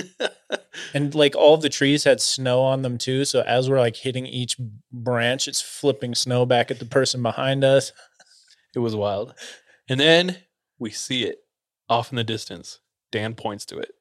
[0.95, 3.25] and like all of the trees had snow on them too.
[3.25, 4.57] So as we're like hitting each
[4.91, 7.93] branch, it's flipping snow back at the person behind us.
[8.75, 9.35] It was wild.
[9.89, 10.39] And then
[10.79, 11.39] we see it
[11.89, 12.81] off in the distance.
[13.11, 13.93] Dan points to it.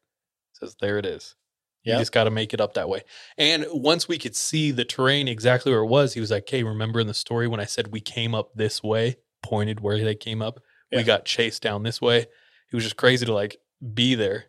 [0.53, 1.35] Says, There it is.
[1.83, 1.99] You Yeah.
[1.99, 3.01] just got to make it up that way.
[3.37, 6.63] And once we could see the terrain exactly where it was, he was like, Hey,
[6.63, 10.15] remember in the story when I said we came up this way, pointed where they
[10.15, 10.59] came up?
[10.91, 10.99] Yeah.
[10.99, 12.19] We got chased down this way.
[12.19, 13.57] It was just crazy to like
[13.93, 14.45] be there.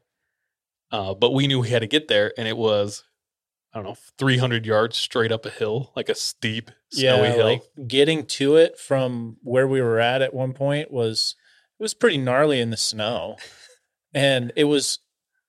[0.90, 2.32] Uh, but we knew we had to get there.
[2.36, 3.02] And it was,
[3.72, 7.44] I don't know, 300 yards straight up a hill, like a steep, snowy yeah, hill.
[7.46, 11.34] like getting to it from where we were at at one point was
[11.80, 13.36] it was pretty gnarly in the snow,
[14.12, 14.98] and it was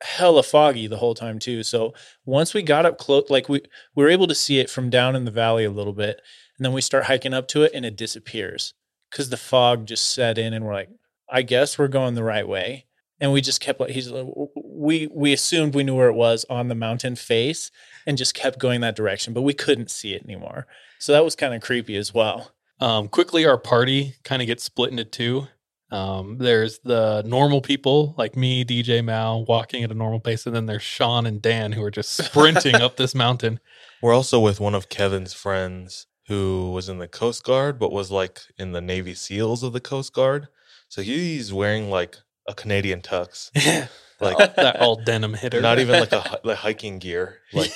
[0.04, 1.64] hella foggy the whole time too.
[1.64, 1.94] So
[2.26, 3.62] once we got up close, like we
[3.96, 6.22] we were able to see it from down in the valley a little bit,
[6.58, 8.74] and then we start hiking up to it, and it disappears
[9.10, 10.90] because the fog just set in, and we're like,
[11.30, 12.86] I guess we're going the right way.
[13.20, 14.12] And we just kept like he's
[14.56, 17.72] we we assumed we knew where it was on the mountain face
[18.06, 20.68] and just kept going that direction, but we couldn't see it anymore.
[21.00, 22.52] So that was kind of creepy as well.
[22.82, 25.48] Um, quickly, our party kind of gets split into two.
[25.94, 30.56] Um, there's the normal people like me, DJ Mal, walking at a normal pace, and
[30.56, 33.60] then there's Sean and Dan who are just sprinting up this mountain.
[34.02, 38.10] We're also with one of Kevin's friends who was in the Coast Guard, but was
[38.10, 40.48] like in the Navy SEALs of the Coast Guard.
[40.90, 43.52] So he's wearing like a Canadian tux,
[44.20, 45.62] like that all denim hitter.
[45.62, 47.38] not even like a like hiking gear.
[47.54, 47.72] Like,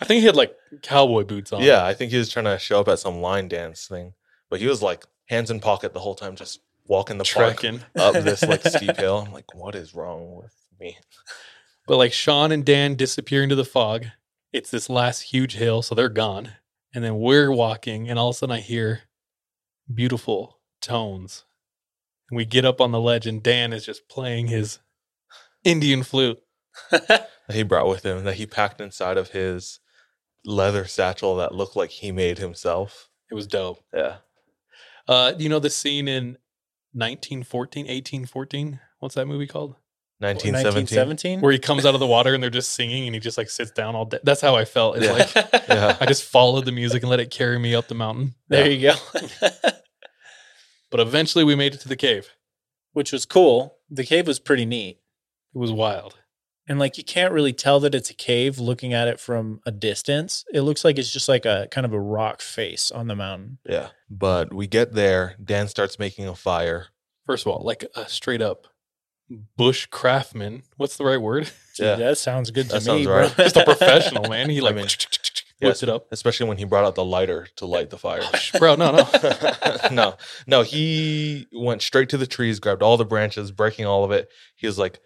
[0.00, 1.62] I think he had like cowboy boots on.
[1.62, 4.14] yeah, I think he was trying to show up at some line dance thing,
[4.48, 7.80] but he was like hands in pocket the whole time, just walking the park trekking.
[7.96, 9.24] up this like steep hill.
[9.26, 10.96] I'm like, what is wrong with me?
[11.86, 14.06] But like Sean and Dan disappear into the fog.
[14.52, 16.52] It's this last huge hill, so they're gone.
[16.94, 19.02] And then we're walking, and all of a sudden I hear
[19.92, 21.44] beautiful tones.
[22.30, 24.78] And we get up on the ledge, and Dan is just playing his
[25.62, 26.38] Indian flute.
[26.90, 29.80] that he brought with him that he packed inside of his
[30.44, 33.10] leather satchel that looked like he made himself.
[33.30, 33.82] It was dope.
[33.92, 34.16] Yeah.
[35.08, 36.38] Uh, you know the scene in
[36.96, 38.80] 1914, 1814?
[39.00, 39.76] What's that movie called?
[40.18, 40.98] 1917.
[40.98, 41.40] 1917?
[41.42, 43.50] Where he comes out of the water and they're just singing and he just like
[43.50, 44.18] sits down all day.
[44.24, 44.96] That's how I felt.
[44.96, 45.12] It's Yeah.
[45.12, 45.96] like Yeah.
[46.00, 48.34] I just followed the music and let it carry me up the mountain.
[48.48, 48.94] There you go.
[50.90, 52.30] But eventually we made it to the cave.
[52.92, 53.76] Which was cool.
[53.90, 55.00] The cave was pretty neat.
[55.54, 56.14] It was wild.
[56.68, 59.70] And like you can't really tell that it's a cave looking at it from a
[59.70, 60.44] distance.
[60.52, 63.58] It looks like it's just like a kind of a rock face on the mountain.
[63.64, 63.88] Yeah.
[64.10, 65.36] But we get there.
[65.42, 66.88] Dan starts making a fire.
[67.24, 68.66] First of all, like a straight up
[69.56, 70.62] bush craftsman.
[70.76, 71.50] What's the right word?
[71.76, 71.96] Gee, Yeah.
[71.96, 73.20] that sounds good to That sounds me, bro.
[73.22, 73.36] right.
[73.36, 74.50] Just a professional, man.
[74.50, 74.86] He I like mean,
[75.60, 76.06] whips it up.
[76.10, 78.20] Especially when he brought out the lighter to light the fire.
[78.22, 79.08] Oh, bro, no, no.
[79.92, 80.14] no,
[80.46, 84.28] no, he went straight to the trees, grabbed all the branches, breaking all of it.
[84.56, 85.00] He was like,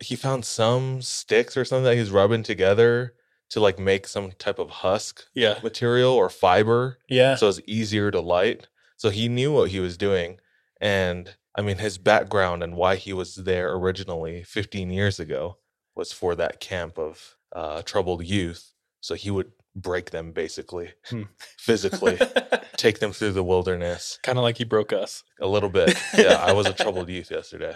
[0.00, 3.14] he found some sticks or something that he's rubbing together
[3.50, 5.58] to like make some type of husk Yeah.
[5.62, 6.98] material or fiber.
[7.08, 7.34] yeah.
[7.34, 8.68] So it's easier to light.
[8.96, 10.38] So he knew what he was doing.
[10.80, 15.58] And I mean, his background and why he was there originally 15 years ago
[15.94, 18.72] was for that camp of uh, troubled youth.
[19.00, 21.24] So he would break them basically, Hmm.
[21.58, 22.18] physically,
[22.76, 25.24] take them through the wilderness Kind of like he broke us.
[25.40, 25.94] a little bit.
[26.16, 27.74] Yeah, I was a troubled youth yesterday.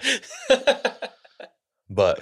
[1.88, 2.20] But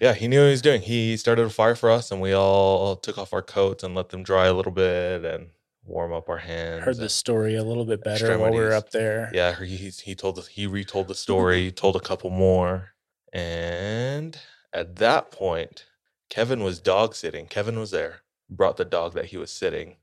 [0.00, 0.82] yeah, he knew what he was doing.
[0.82, 4.10] He started a fire for us, and we all took off our coats and let
[4.10, 5.48] them dry a little bit and
[5.84, 6.84] warm up our hands.
[6.84, 9.30] Heard the story a little bit better while we were up there.
[9.32, 12.90] Yeah, he he, he told us he retold the story, told a couple more,
[13.32, 14.38] and
[14.72, 15.86] at that point,
[16.30, 17.46] Kevin was dog sitting.
[17.46, 19.96] Kevin was there, brought the dog that he was sitting,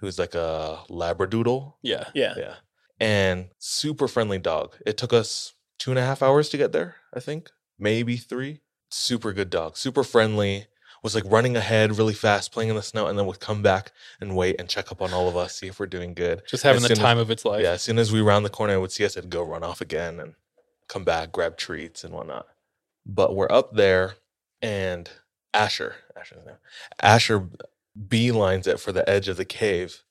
[0.00, 1.74] who's like a labradoodle.
[1.82, 2.08] Yeah.
[2.14, 2.34] Yeah.
[2.36, 2.54] Yeah,
[3.00, 4.76] and super friendly dog.
[4.84, 6.96] It took us two and a half hours to get there.
[7.14, 8.60] I think maybe three.
[8.90, 10.66] Super good dog, super friendly.
[11.00, 13.92] Was like running ahead really fast, playing in the snow, and then would come back
[14.20, 16.42] and wait and check up on all of us, see if we're doing good.
[16.48, 17.62] Just having the soon as- time of its life.
[17.62, 19.62] Yeah, as soon as we round the corner, it would see us, it'd go run
[19.62, 20.34] off again and
[20.88, 22.48] come back, grab treats and whatnot.
[23.06, 24.16] But we're up there,
[24.60, 25.08] and
[25.54, 26.56] Asher, Asher's name,
[27.00, 27.48] Asher
[27.96, 30.02] beelines it for the edge of the cave,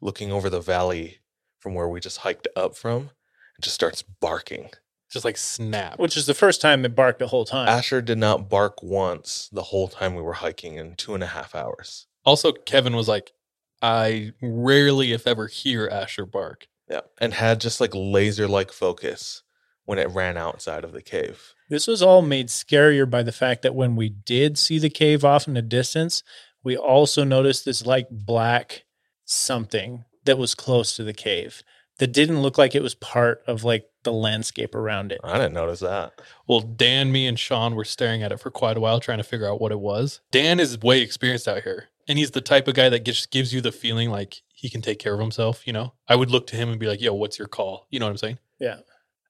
[0.00, 1.18] looking over the valley
[1.58, 3.10] from where we just hiked up from,
[3.56, 4.70] and just starts barking.
[5.10, 5.98] Just like snap.
[5.98, 7.68] Which is the first time it barked the whole time.
[7.68, 11.28] Asher did not bark once the whole time we were hiking in two and a
[11.28, 12.06] half hours.
[12.24, 13.32] Also, Kevin was like,
[13.80, 16.66] I rarely, if ever, hear Asher bark.
[16.90, 17.02] Yeah.
[17.20, 19.42] And had just like laser like focus
[19.84, 21.54] when it ran outside of the cave.
[21.68, 25.24] This was all made scarier by the fact that when we did see the cave
[25.24, 26.22] off in the distance,
[26.64, 28.84] we also noticed this like black
[29.24, 31.62] something that was close to the cave
[31.98, 35.20] that didn't look like it was part of like the landscape around it.
[35.24, 36.20] I didn't notice that.
[36.46, 39.24] Well, Dan, me, and Sean were staring at it for quite a while trying to
[39.24, 40.20] figure out what it was.
[40.30, 43.52] Dan is way experienced out here, and he's the type of guy that just gives
[43.52, 45.66] you the feeling like he can take care of himself.
[45.66, 47.98] You know, I would look to him and be like, "Yo, what's your call?" You
[47.98, 48.38] know what I'm saying?
[48.58, 48.78] Yeah.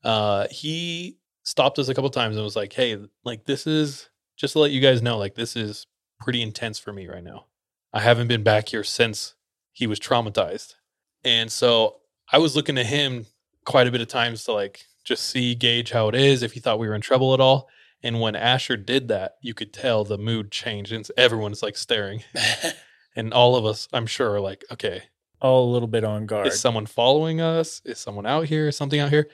[0.05, 4.52] Uh, he stopped us a couple times and was like, "Hey, like this is just
[4.52, 5.87] to let you guys know, like this is
[6.20, 7.46] pretty intense for me right now.
[7.92, 9.35] I haven't been back here since
[9.72, 10.74] he was traumatized,
[11.24, 11.96] and so
[12.33, 13.27] I was looking to him
[13.65, 16.61] quite a bit of times to like just see gauge how it is if he
[16.61, 17.69] thought we were in trouble at all."
[18.03, 22.23] And when Asher did that, you could tell the mood changed, and everyone's like staring,
[23.17, 25.03] and all of us, I'm sure, are like, "Okay,
[25.41, 26.47] all a little bit on guard.
[26.49, 27.83] is someone following us?
[27.85, 28.69] Is someone out here?
[28.69, 29.29] Is something out here?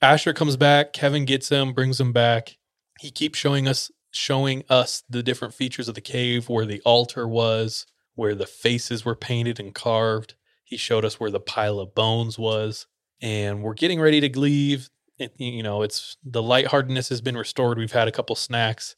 [0.00, 0.92] Asher comes back.
[0.92, 2.56] Kevin gets him, brings him back.
[3.00, 7.28] He keeps showing us showing us the different features of the cave, where the altar
[7.28, 10.34] was, where the faces were painted and carved.
[10.66, 12.88] He showed us where the pile of bones was,
[13.22, 14.90] and we're getting ready to leave.
[15.16, 17.78] It, you know, it's the lightheartedness has been restored.
[17.78, 18.96] We've had a couple snacks,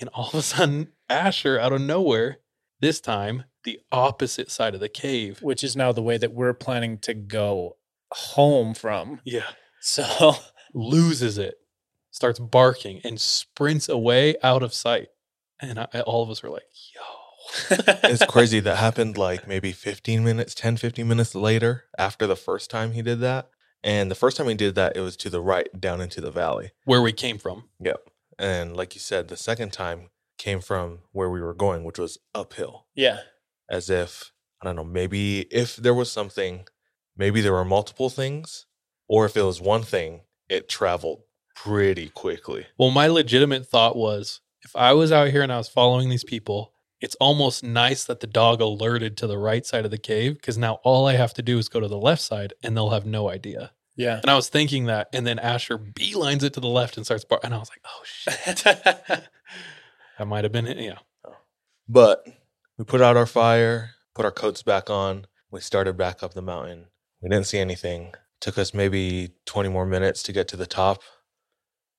[0.00, 2.38] and all of a sudden, Asher out of nowhere,
[2.80, 5.40] this time the opposite side of the cave.
[5.40, 7.76] which is now the way that we're planning to go
[8.12, 9.20] home from.
[9.24, 9.50] Yeah.
[9.80, 10.34] So
[10.74, 11.54] loses it,
[12.10, 15.08] starts barking, and sprints away out of sight.
[15.60, 16.64] And I, all of us were like.
[17.70, 18.60] It's crazy.
[18.60, 23.02] that happened like maybe 15 minutes, 10, 15 minutes later after the first time he
[23.02, 23.48] did that.
[23.82, 26.30] And the first time he did that, it was to the right down into the
[26.30, 26.70] valley.
[26.84, 27.64] Where we came from.
[27.80, 28.00] Yep.
[28.38, 32.18] And like you said, the second time came from where we were going, which was
[32.34, 32.86] uphill.
[32.94, 33.20] yeah,
[33.68, 36.66] As if, I don't know, maybe if there was something,
[37.16, 38.66] maybe there were multiple things,
[39.08, 41.22] or if it was one thing, it traveled
[41.54, 42.66] pretty quickly.
[42.76, 46.24] Well, my legitimate thought was if I was out here and I was following these
[46.24, 46.72] people,
[47.04, 50.56] it's almost nice that the dog alerted to the right side of the cave because
[50.56, 53.04] now all I have to do is go to the left side and they'll have
[53.04, 53.72] no idea.
[53.94, 54.20] yeah.
[54.22, 57.26] And I was thinking that, and then Asher beelines it to the left and starts
[57.26, 57.48] barking.
[57.48, 58.64] And I was like, oh shit.
[58.64, 60.78] that might have been it.
[60.78, 60.98] Yeah.
[61.86, 62.26] But
[62.78, 65.26] we put out our fire, put our coats back on.
[65.50, 66.86] We started back up the mountain.
[67.20, 68.14] We didn't see anything.
[68.40, 71.02] Took us maybe 20 more minutes to get to the top,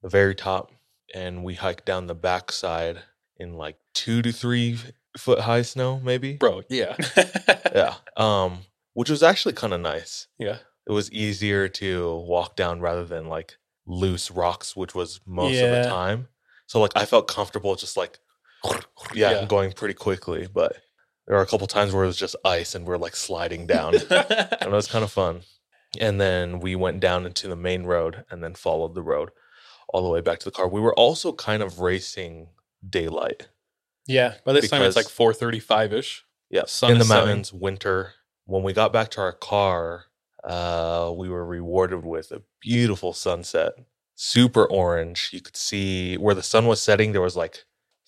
[0.02, 0.72] the very top.
[1.14, 3.04] And we hiked down the backside
[3.38, 4.78] in like two to three
[5.18, 6.34] foot high snow, maybe.
[6.34, 6.96] Bro, yeah.
[7.74, 7.96] Yeah.
[8.16, 8.60] Um,
[8.94, 10.28] which was actually kind of nice.
[10.38, 10.58] Yeah.
[10.88, 15.72] It was easier to walk down rather than like loose rocks, which was most of
[15.72, 16.28] the time.
[16.68, 18.20] So like I felt comfortable just like
[19.14, 19.46] yeah, Yeah.
[19.46, 20.48] going pretty quickly.
[20.54, 20.78] But
[21.28, 23.96] there were a couple times where it was just ice and we're like sliding down.
[24.10, 25.42] and it was kind of fun.
[26.00, 29.32] And then we went down into the main road and then followed the road
[29.90, 30.68] all the way back to the car.
[30.68, 32.48] We were also kind of racing
[32.88, 33.48] daylight.
[34.08, 34.36] Yeah.
[34.44, 36.24] By this time, it's Because- like 435 ish.
[36.50, 37.26] Yeah, Sun in the is setting.
[37.28, 38.14] mountains, winter.
[38.46, 40.06] When we got back to our car,
[40.44, 43.74] uh, we were rewarded with a beautiful sunset,
[44.14, 45.30] super orange.
[45.34, 47.12] You could see where the sun was setting.
[47.12, 47.66] There was like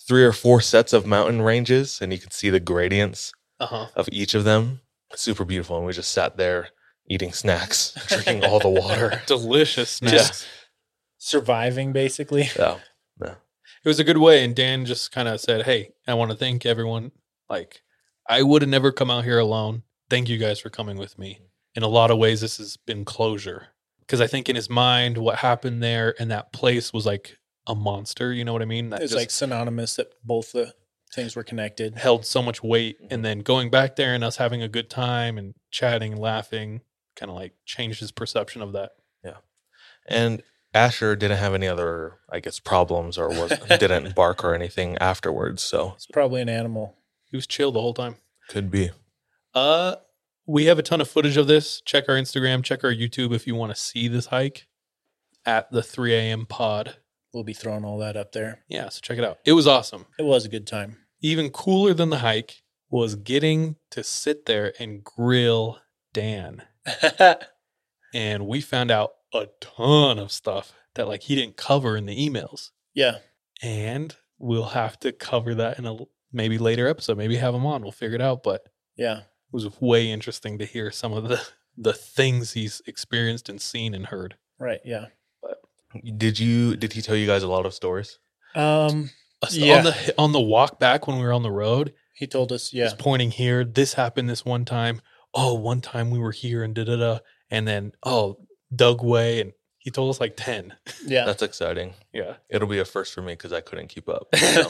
[0.08, 3.88] three or four sets of mountain ranges, and you could see the gradients Uh huh.
[3.96, 4.82] of each of them.
[5.16, 5.78] Super beautiful.
[5.78, 6.70] And we just sat there
[7.10, 9.24] eating snacks, drinking all the water.
[9.28, 10.14] Delicious snacks.
[10.14, 10.48] Just-
[11.18, 12.50] Surviving basically.
[12.58, 12.78] Yeah,
[13.84, 14.44] It was a good way.
[14.44, 17.12] And Dan just kind of said, Hey, I want to thank everyone.
[17.50, 17.82] Like,
[18.28, 19.84] I would have never come out here alone.
[20.10, 21.40] Thank you guys for coming with me.
[21.76, 23.68] In a lot of ways, this has been closure.
[24.00, 27.38] Because I think in his mind, what happened there and that place was like
[27.68, 28.34] a monster.
[28.34, 28.90] You know what I mean?
[28.90, 30.74] That It's just like synonymous that both the
[31.14, 31.98] things were connected.
[31.98, 32.98] held so much weight.
[33.02, 33.14] Mm-hmm.
[33.14, 36.82] And then going back there and us having a good time and chatting and laughing
[37.18, 38.92] kind of like changed his perception of that.
[39.24, 39.38] Yeah,
[40.08, 40.42] and
[40.78, 45.64] Asher didn't have any other, I guess, problems or was didn't bark or anything afterwards.
[45.64, 46.96] So It's probably an animal.
[47.30, 48.16] He was chill the whole time.
[48.48, 48.92] could be.
[49.54, 49.96] Uh,
[50.46, 51.82] we have a ton of footage of this.
[51.82, 54.68] Check our Instagram, check our YouTube if you want to see this hike
[55.46, 56.46] at the 3 a.m.
[56.46, 56.98] pod.
[57.34, 58.64] We'll be throwing all that up there.
[58.70, 59.40] Yeah, so check it out.
[59.46, 60.06] It was awesome.
[60.18, 60.98] It was a good time.
[61.22, 65.80] Even cooler than the hike was getting to sit there and grill
[66.14, 66.64] Dan.
[68.14, 72.30] And we found out a ton of stuff that like he didn't cover in the
[72.30, 72.72] emails.
[72.94, 73.18] yeah.
[73.64, 75.98] And we'll have to cover that in a
[76.32, 77.18] maybe later episode.
[77.18, 77.82] Maybe have him on.
[77.82, 78.44] We'll figure it out.
[78.44, 78.62] But
[78.96, 79.20] Yeah.
[79.22, 81.42] it was way interesting to hear some of the
[81.80, 84.36] the things he's experienced and seen and heard.
[84.60, 84.80] Right.
[84.86, 85.06] Yeah.
[86.18, 86.76] Did you?
[86.76, 88.20] Did he tell you guys a lot of stories?
[88.56, 89.10] Um,
[89.42, 89.78] Us- Yeah.
[89.80, 92.74] On the on the walk back when we were on the road, he told us,
[92.74, 92.86] yeah.
[92.86, 93.64] he's pointing here.
[93.64, 95.02] This happened this one time.
[95.34, 97.20] Oh, one time we were here and da da da.
[97.50, 98.38] And then oh,
[98.76, 100.74] Doug Way and he told us like ten.
[101.06, 101.26] Yeah.
[101.26, 101.94] That's exciting.
[102.14, 102.36] Yeah.
[102.50, 104.28] It'll be a first for me because I couldn't keep up.
[104.36, 104.68] So,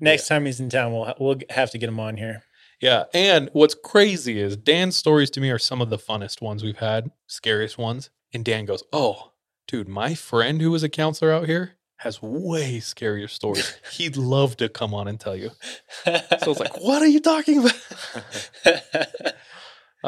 [0.00, 2.42] Next time he's in town, we'll, we'll have to get him on here.
[2.80, 3.04] Yeah.
[3.12, 6.78] And what's crazy is Dan's stories to me are some of the funnest ones we've
[6.78, 8.10] had, scariest ones.
[8.32, 9.32] And Dan goes, Oh,
[9.66, 13.76] dude, my friend who was a counselor out here has way scarier stories.
[13.92, 15.50] He'd love to come on and tell you.
[16.04, 17.74] So I was like, What are you talking about?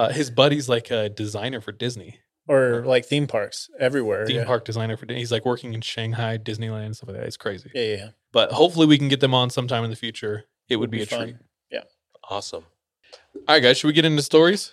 [0.01, 4.27] Uh, his buddy's like a designer for Disney, or like theme parks everywhere.
[4.27, 4.45] theme yeah.
[4.45, 5.21] park designer for Disney.
[5.21, 7.27] He's like working in Shanghai, Disneyland, and stuff like that.
[7.27, 7.71] It's crazy.
[7.75, 8.09] Yeah, yeah, yeah.
[8.33, 10.45] But hopefully we can get them on sometime in the future.
[10.69, 11.21] It would be, Be a fun.
[11.23, 11.37] treat.
[11.71, 11.83] Yeah.
[12.31, 12.65] Awesome.
[13.35, 14.73] All right, guys, should we get into stories?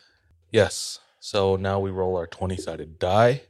[0.52, 1.00] Yes.
[1.20, 3.42] So now we roll our twenty sided die.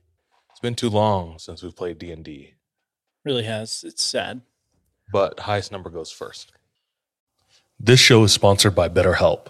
[0.52, 2.56] It's been too long since we've played D and D,
[3.24, 3.84] Really has.
[3.86, 4.42] It's sad.
[5.12, 6.52] but highest number goes first.
[7.80, 9.50] This show is sponsored by BetterHelp.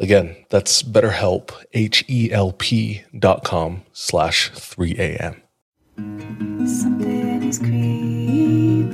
[0.00, 5.40] Again, that's betterhelp, H-E-L-P dot com slash 3am.
[6.66, 8.88] Something is creeping.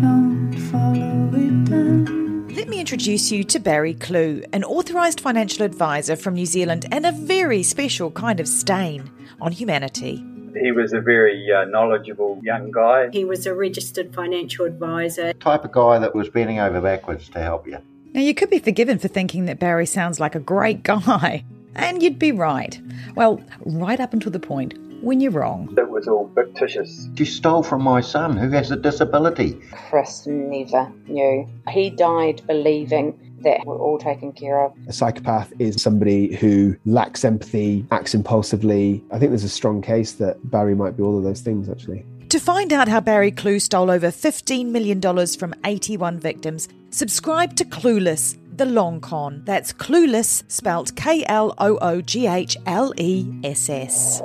[0.00, 2.48] Don't follow it down.
[2.54, 7.04] Let me introduce you to Barry Kloogh, an authorised financial advisor from New Zealand and
[7.04, 9.10] a very special kind of stain
[9.42, 10.24] on humanity.
[10.58, 13.10] He was a very uh, knowledgeable young guy.
[13.12, 15.34] He was a registered financial advisor.
[15.34, 17.76] Type of guy that was bending over backwards to help you.
[18.16, 21.44] Now, you could be forgiven for thinking that Barry sounds like a great guy,
[21.74, 22.80] and you'd be right.
[23.14, 25.74] Well, right up until the point when you're wrong.
[25.76, 27.10] It was all fictitious.
[27.16, 29.60] You stole from my son who has a disability.
[29.70, 31.46] Chris never knew.
[31.68, 34.72] He died believing that we're all taken care of.
[34.88, 39.04] A psychopath is somebody who lacks empathy, acts impulsively.
[39.10, 42.06] I think there's a strong case that Barry might be all of those things, actually.
[42.30, 47.64] To find out how Barry Kloogh stole over $15 million from 81 victims, subscribe to
[47.64, 49.42] Clueless, the long con.
[49.44, 54.22] That's Clueless, spelt K L O O G H L E S S.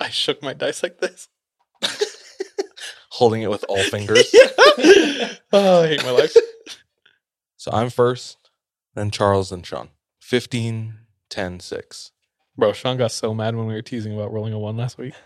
[0.00, 1.28] I shook my dice like this.
[3.10, 4.24] Holding it with all fingers.
[5.52, 6.34] oh, I hate my life.
[7.58, 8.38] So I'm first,
[8.94, 9.90] then Charles, then Sean.
[10.20, 10.94] 15,
[11.28, 12.10] 10, 6.
[12.56, 15.14] Bro, Sean got so mad when we were teasing about rolling a one last week.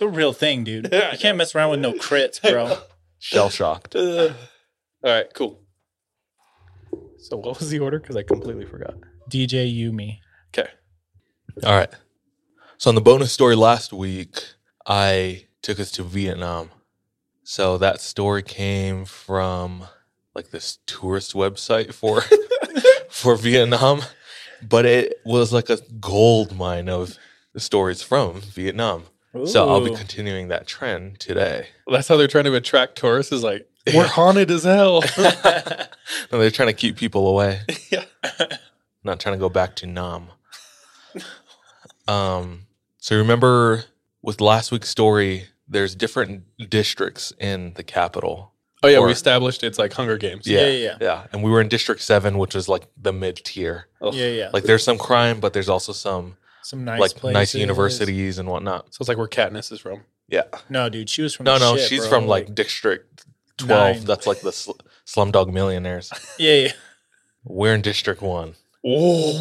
[0.00, 0.92] It's a real thing, dude.
[0.92, 2.78] You can't mess around with no crits, bro.
[3.18, 3.96] Shell shocked.
[3.96, 4.30] All
[5.02, 5.60] right, cool.
[7.18, 7.98] So what was the order?
[7.98, 8.94] Because I completely forgot.
[9.28, 10.20] DJ you, me.
[10.56, 10.70] Okay.
[11.64, 11.90] All right.
[12.76, 14.40] So on the bonus story last week,
[14.86, 16.70] I took us to Vietnam.
[17.42, 19.82] So that story came from
[20.32, 22.20] like this tourist website for
[23.10, 24.02] for Vietnam,
[24.62, 27.16] but it was like a gold mine of
[27.56, 29.04] stories from Vietnam.
[29.46, 31.68] So I'll be continuing that trend today.
[31.86, 33.30] Well, that's how they're trying to attract tourists.
[33.30, 35.02] Is like we're haunted as hell.
[36.32, 37.60] No, they're trying to keep people away.
[37.90, 38.04] Yeah.
[39.04, 40.28] Not trying to go back to Nam.
[42.06, 42.66] Um,
[42.98, 43.84] so remember
[44.22, 48.52] with last week's story, there's different districts in the capital.
[48.82, 50.46] Oh yeah, Or- we established it's like Hunger Games.
[50.46, 50.96] yeah, yeah, yeah.
[51.00, 51.26] yeah.
[51.32, 53.86] And we were in District Seven, which was like the mid tier.
[54.02, 54.14] Ugh.
[54.14, 54.50] Yeah, yeah.
[54.52, 58.86] Like there's some crime, but there's also some Some nice like nice universities and whatnot.
[58.94, 60.02] So it's like where Katniss is from.
[60.28, 60.42] Yeah.
[60.68, 61.44] No, dude, she was from.
[61.44, 62.10] No, the no, shit, she's bro.
[62.20, 63.24] from like District
[63.56, 63.96] Twelve.
[63.96, 64.04] Nine.
[64.04, 64.72] That's like the sl-
[65.06, 66.10] Slumdog Millionaires.
[66.38, 66.72] Yeah, yeah.
[67.44, 68.54] We're in District One.
[68.86, 69.32] Oh,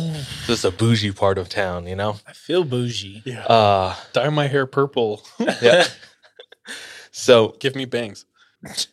[0.47, 2.17] This is a bougie part of town, you know.
[2.25, 3.21] I feel bougie.
[3.25, 3.45] yeah.
[3.45, 5.23] Uh Dye my hair purple.
[5.61, 5.85] yeah.
[7.11, 8.25] So Give me bangs.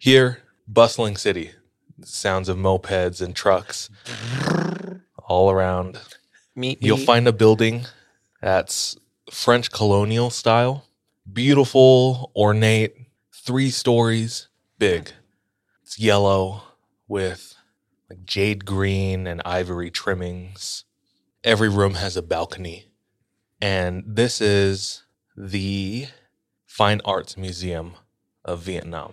[0.00, 1.50] here, bustling city,
[2.02, 3.90] sounds of mopeds and trucks
[5.28, 6.00] all around.
[6.56, 6.86] Meet me.
[6.86, 7.84] You'll find a building
[8.40, 8.96] that's
[9.30, 10.86] French colonial style,
[11.30, 12.96] beautiful, ornate,
[13.32, 14.48] three stories
[14.78, 15.12] big.
[15.82, 16.62] It's yellow
[17.06, 17.54] with
[18.08, 20.84] like jade green and ivory trimmings.
[21.44, 22.86] Every room has a balcony.
[23.60, 25.04] And this is
[25.36, 26.06] the
[26.66, 27.96] Fine Arts Museum
[28.46, 29.12] of Vietnam.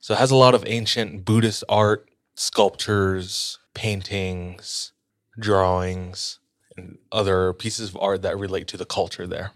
[0.00, 4.92] So it has a lot of ancient Buddhist art, sculptures, paintings,
[5.38, 6.38] drawings,
[6.76, 9.52] and other pieces of art that relate to the culture there.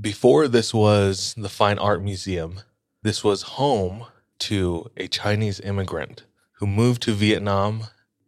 [0.00, 2.60] Before this was the Fine Art Museum,
[3.02, 4.06] this was home
[4.40, 6.24] to a Chinese immigrant
[6.58, 7.84] who moved to Vietnam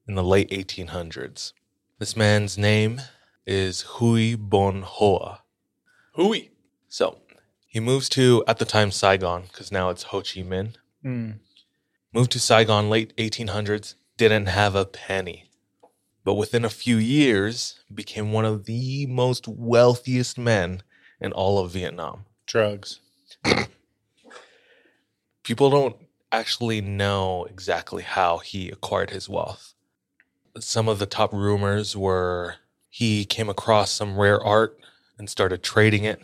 [0.07, 1.53] in the late 1800s.
[1.99, 3.01] This man's name
[3.47, 5.43] is Hui Bon Hoa.
[6.15, 6.49] Hui.
[6.89, 7.19] So
[7.67, 10.75] he moves to, at the time, Saigon, because now it's Ho Chi Minh.
[11.03, 11.31] Hmm.
[12.15, 15.49] Moved to Saigon late 1800s, didn't have a penny.
[16.25, 20.83] But within a few years, became one of the most wealthiest men
[21.23, 22.27] in all of Vietnam.
[22.47, 23.01] Drugs.
[25.43, 25.97] People don't
[26.31, 29.73] actually know exactly how he acquired his wealth.
[30.61, 32.57] Some of the top rumors were
[32.91, 34.79] he came across some rare art
[35.17, 36.21] and started trading it,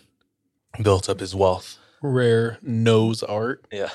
[0.83, 1.79] built up his wealth.
[2.03, 3.65] Rare nose art.
[3.73, 3.89] Yeah.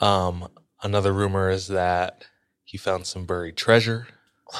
[0.00, 0.48] Um,
[0.82, 2.26] another rumor is that
[2.64, 4.08] he found some buried treasure.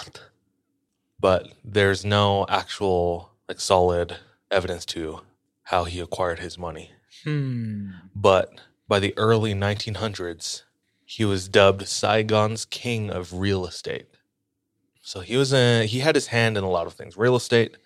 [1.21, 4.19] But there's no actual like solid
[4.51, 5.21] evidence to
[5.63, 6.91] how he acquired his money.
[7.23, 7.93] Hmm.
[8.15, 10.65] But by the early 1900s,
[11.07, 14.09] he was dubbed Saigon's king of real estate.
[15.01, 17.79] So he was a, he had his hand in a lot of things: real estate,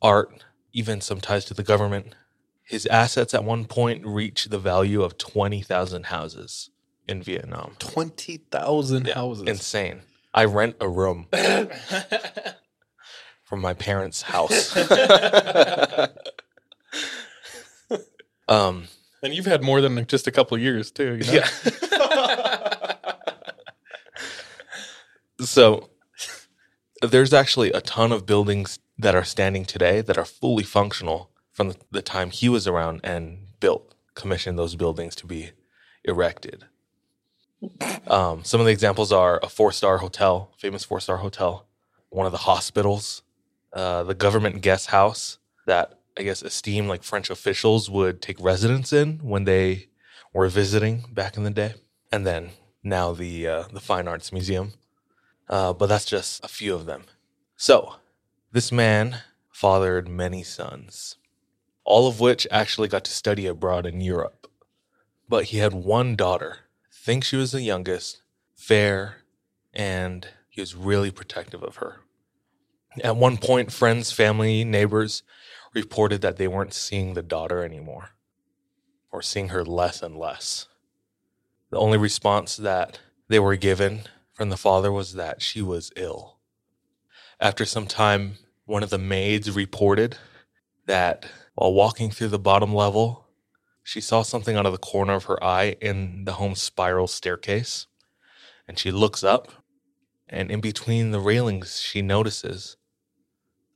[0.00, 2.14] art, even some ties to the government.
[2.62, 6.70] His assets at one point reached the value of 20,000 houses
[7.08, 7.76] in Vietnam.
[7.78, 9.46] 20,000 houses.
[9.46, 10.02] Insane.
[10.32, 11.26] I rent a room
[13.44, 14.76] from my parents' house.
[18.48, 18.88] um,
[19.22, 21.16] and you've had more than just a couple years too.
[21.16, 21.32] You know?
[21.32, 21.48] Yeah.
[25.40, 25.90] so
[27.02, 31.68] there's actually a ton of buildings that are standing today that are fully functional from
[31.68, 35.50] the, the time he was around and built, commissioned those buildings to be
[36.04, 36.64] erected.
[38.06, 41.66] Um, some of the examples are a four star hotel, famous four star hotel,
[42.10, 43.22] one of the hospitals,
[43.72, 48.92] uh, the government guest house that I guess esteemed like French officials would take residence
[48.92, 49.88] in when they
[50.32, 51.74] were visiting back in the day,
[52.12, 52.50] and then
[52.82, 54.74] now the uh, the Fine Arts Museum.
[55.48, 57.04] Uh, but that's just a few of them.
[57.56, 57.96] So
[58.52, 59.18] this man
[59.50, 61.16] fathered many sons,
[61.84, 64.48] all of which actually got to study abroad in Europe.
[65.28, 66.58] But he had one daughter.
[67.04, 68.22] Think she was the youngest,
[68.56, 69.16] fair,
[69.74, 72.00] and he was really protective of her.
[73.02, 75.22] At one point, friends, family, neighbors
[75.74, 78.12] reported that they weren't seeing the daughter anymore
[79.12, 80.66] or seeing her less and less.
[81.68, 86.38] The only response that they were given from the father was that she was ill.
[87.38, 90.16] After some time, one of the maids reported
[90.86, 93.23] that while walking through the bottom level,
[93.84, 97.86] she saw something out of the corner of her eye in the home's spiral staircase.
[98.66, 99.52] And she looks up,
[100.26, 102.78] and in between the railings, she notices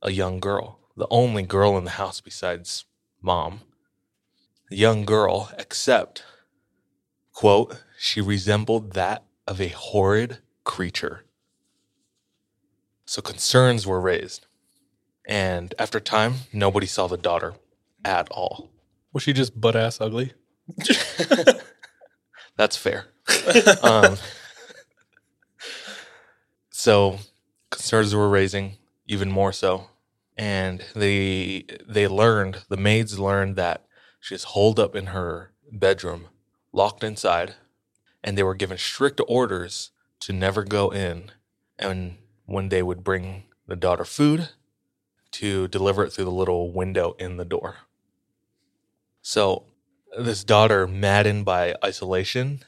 [0.01, 2.85] a young girl, the only girl in the house besides
[3.21, 3.61] mom.
[4.71, 6.23] Young girl, except,
[7.31, 11.25] quote, she resembled that of a horrid creature.
[13.05, 14.47] So concerns were raised.
[15.27, 17.53] And after time, nobody saw the daughter
[18.03, 18.71] at all.
[19.13, 20.33] Was she just butt ass ugly?
[22.57, 23.07] That's fair.
[23.83, 24.17] um,
[26.69, 27.19] so
[27.69, 29.87] concerns were raising even more so,
[30.37, 33.85] and they they learned the maids learned that
[34.19, 36.27] she was holed up in her bedroom,
[36.71, 37.55] locked inside,
[38.23, 39.91] and they were given strict orders
[40.21, 41.31] to never go in.
[41.77, 44.49] And when they would bring the daughter food,
[45.31, 47.77] to deliver it through the little window in the door.
[49.21, 49.65] So
[50.17, 52.63] this daughter, maddened by isolation,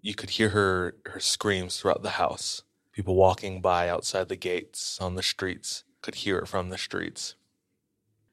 [0.00, 2.62] you could hear her her screams throughout the house.
[2.92, 7.36] People walking by outside the gates on the streets could hear it from the streets.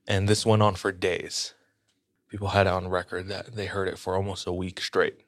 [0.07, 1.53] And this went on for days.
[2.27, 5.25] People had on record that they heard it for almost a week straight.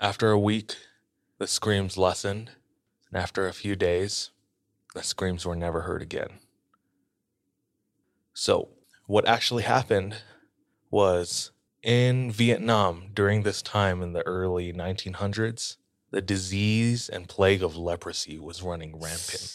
[0.00, 0.76] After a week,
[1.38, 2.52] the screams lessened,
[3.10, 4.30] and after a few days,
[4.94, 6.40] the screams were never heard again.
[8.34, 8.68] So,
[9.06, 10.16] what actually happened
[10.90, 11.50] was
[11.82, 15.76] In Vietnam, during this time in the early 1900s,
[16.10, 19.52] the disease and plague of leprosy was running rampant.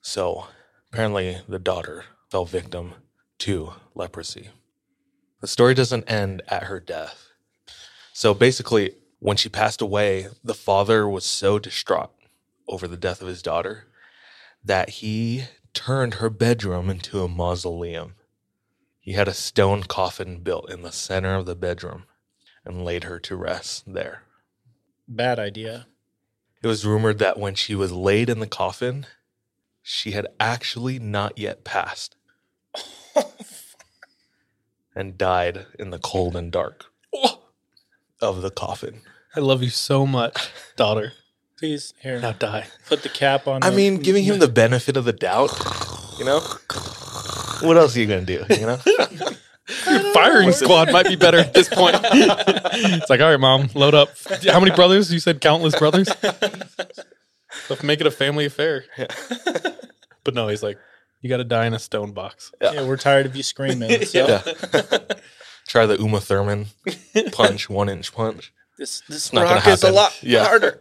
[0.00, 0.48] So,
[0.90, 2.94] apparently, the daughter fell victim
[3.38, 4.50] to leprosy.
[5.40, 7.28] The story doesn't end at her death.
[8.12, 12.10] So, basically, when she passed away, the father was so distraught
[12.66, 13.86] over the death of his daughter
[14.64, 15.44] that he
[15.74, 18.14] turned her bedroom into a mausoleum.
[19.02, 22.04] He had a stone coffin built in the center of the bedroom
[22.64, 24.22] and laid her to rest there.
[25.08, 25.88] Bad idea.
[26.62, 29.06] It was rumored that when she was laid in the coffin,
[29.82, 32.14] she had actually not yet passed
[34.94, 37.42] and died in the cold and dark oh.
[38.20, 39.00] of the coffin.
[39.34, 41.14] I love you so much, daughter.
[41.58, 42.20] Please, here.
[42.20, 42.68] Now die.
[42.86, 43.64] Put the cap on.
[43.64, 45.50] I mean, giving him the benefit of the doubt,
[46.20, 46.40] you know?
[47.62, 48.78] What else are you going to do, you know?
[49.88, 51.96] Your firing squad might be better at this point.
[52.02, 54.10] it's like, all right, mom, load up.
[54.46, 55.12] How many brothers?
[55.12, 56.08] You said countless brothers.
[57.70, 58.84] Let's make it a family affair.
[60.24, 60.78] But no, he's like,
[61.20, 62.52] you got to die in a stone box.
[62.60, 62.84] Yeah.
[62.84, 64.04] we're tired of you screaming.
[64.04, 64.26] So.
[64.26, 64.98] Yeah.
[65.68, 66.66] Try the Uma Thurman
[67.32, 68.52] punch, one inch punch.
[68.78, 70.44] This this not rock is a lot Yeah.
[70.44, 70.80] harder.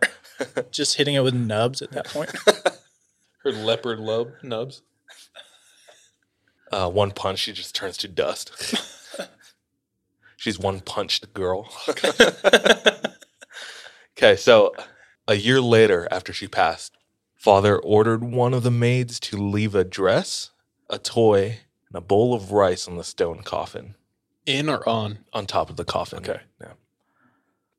[0.72, 2.32] Just hitting it with nubs at that point.
[3.44, 4.82] Her leopard lub nubs.
[6.72, 8.52] Uh, one punch, she just turns to dust.
[10.38, 11.72] She's one punched girl.
[14.18, 14.74] okay, so
[15.28, 16.98] a year later, after she passed,
[17.36, 20.50] father ordered one of the maids to leave a dress,
[20.90, 21.60] a toy,
[21.90, 23.96] and a bowl of rice on the stone coffin.
[24.46, 25.20] In or on?
[25.32, 26.20] On top of the coffin.
[26.20, 26.42] Okay.
[26.60, 26.74] Yeah.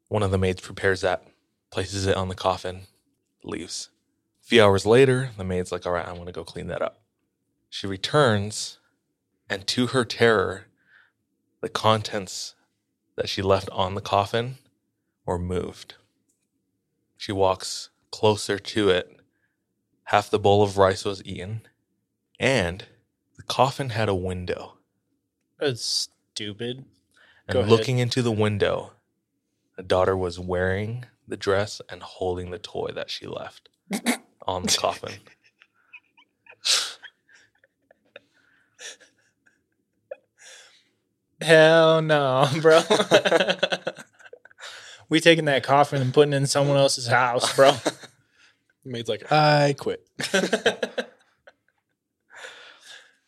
[0.08, 1.26] One of the maids prepares that,
[1.70, 2.82] places it on the coffin,
[3.42, 3.88] leaves.
[4.42, 6.82] A few hours later, the maid's like, all right, I'm going to go clean that
[6.82, 7.00] up.
[7.70, 8.78] She returns,
[9.48, 10.66] and to her terror,
[11.60, 12.54] the contents
[13.16, 14.56] that she left on the coffin
[15.26, 15.94] were moved.
[17.16, 19.20] She walks closer to it.
[20.04, 21.62] Half the bowl of rice was eaten,
[22.38, 22.86] and
[23.36, 24.78] the coffin had a window.
[25.58, 26.84] That's stupid.
[27.46, 27.70] And Go ahead.
[27.70, 28.92] looking into the window,
[29.76, 33.68] the daughter was wearing the dress and holding the toy that she left
[34.46, 35.12] on the coffin.
[41.42, 42.82] Hell no, bro.
[45.08, 47.72] we taking that coffin and putting it in someone else's house, bro.
[47.72, 47.92] The
[48.84, 50.06] maid's like, I quit.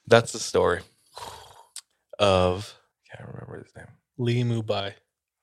[0.07, 0.81] That's the story
[2.19, 2.75] of
[3.11, 3.87] can't remember his name.
[4.19, 4.93] Lee Mubai.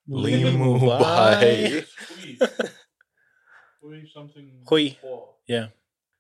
[0.08, 1.86] Lee Mubai.
[3.82, 4.52] Hui something.
[4.68, 4.96] Hui.
[5.48, 5.68] Yeah.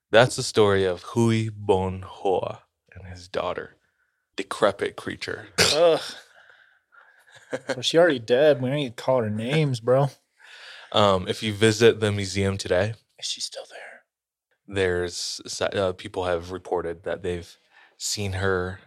[0.09, 3.77] That's the story of Hui Bon Hoa and his daughter,
[4.35, 5.47] decrepit creature.
[5.75, 6.01] Ugh.
[7.69, 8.61] Well, she already dead.
[8.61, 10.09] We don't need to call her names, bro.
[10.93, 14.03] Um, if you visit the museum today, Is she still there?
[14.67, 17.57] there's uh, people have reported that they've
[17.97, 18.79] seen her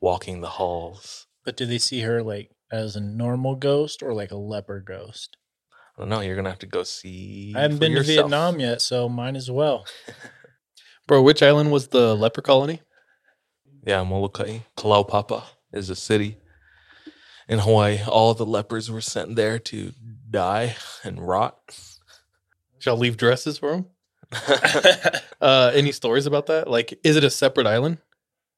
[0.00, 1.26] walking the halls.
[1.44, 5.36] But do they see her like as a normal ghost or like a leper ghost?
[5.98, 6.20] I don't know.
[6.20, 7.52] You're gonna have to go see.
[7.56, 8.06] I haven't for been yourself.
[8.06, 9.86] to Vietnam yet, so mine as well.
[11.08, 12.80] Bro, which island was the leper colony?
[13.84, 14.60] Yeah, Molokai.
[14.76, 15.42] Kalaupapa
[15.72, 16.36] is a city
[17.50, 17.98] in Hawaii.
[18.06, 19.92] All the lepers were sent there to
[20.30, 21.58] die and rot.
[22.78, 23.86] Shall leave dresses for them?
[25.40, 26.68] uh, any stories about that?
[26.68, 27.98] Like, is it a separate island?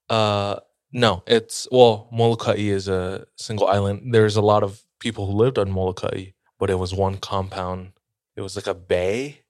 [0.08, 0.56] Uh,
[0.92, 4.14] no, it's well, Molokai is a single island.
[4.14, 6.26] There's a lot of people who lived on Molokai,
[6.58, 7.92] but it was one compound.
[8.36, 9.41] It was like a bay.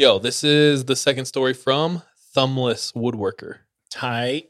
[0.00, 2.00] Yo, this is the second story from
[2.34, 3.58] thumbless woodworker.
[3.90, 4.48] Tight.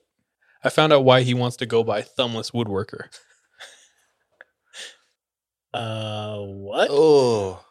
[0.63, 3.07] I found out why he wants to go by thumbless woodworker.
[5.73, 6.89] Uh, what?
[6.91, 7.65] Oh,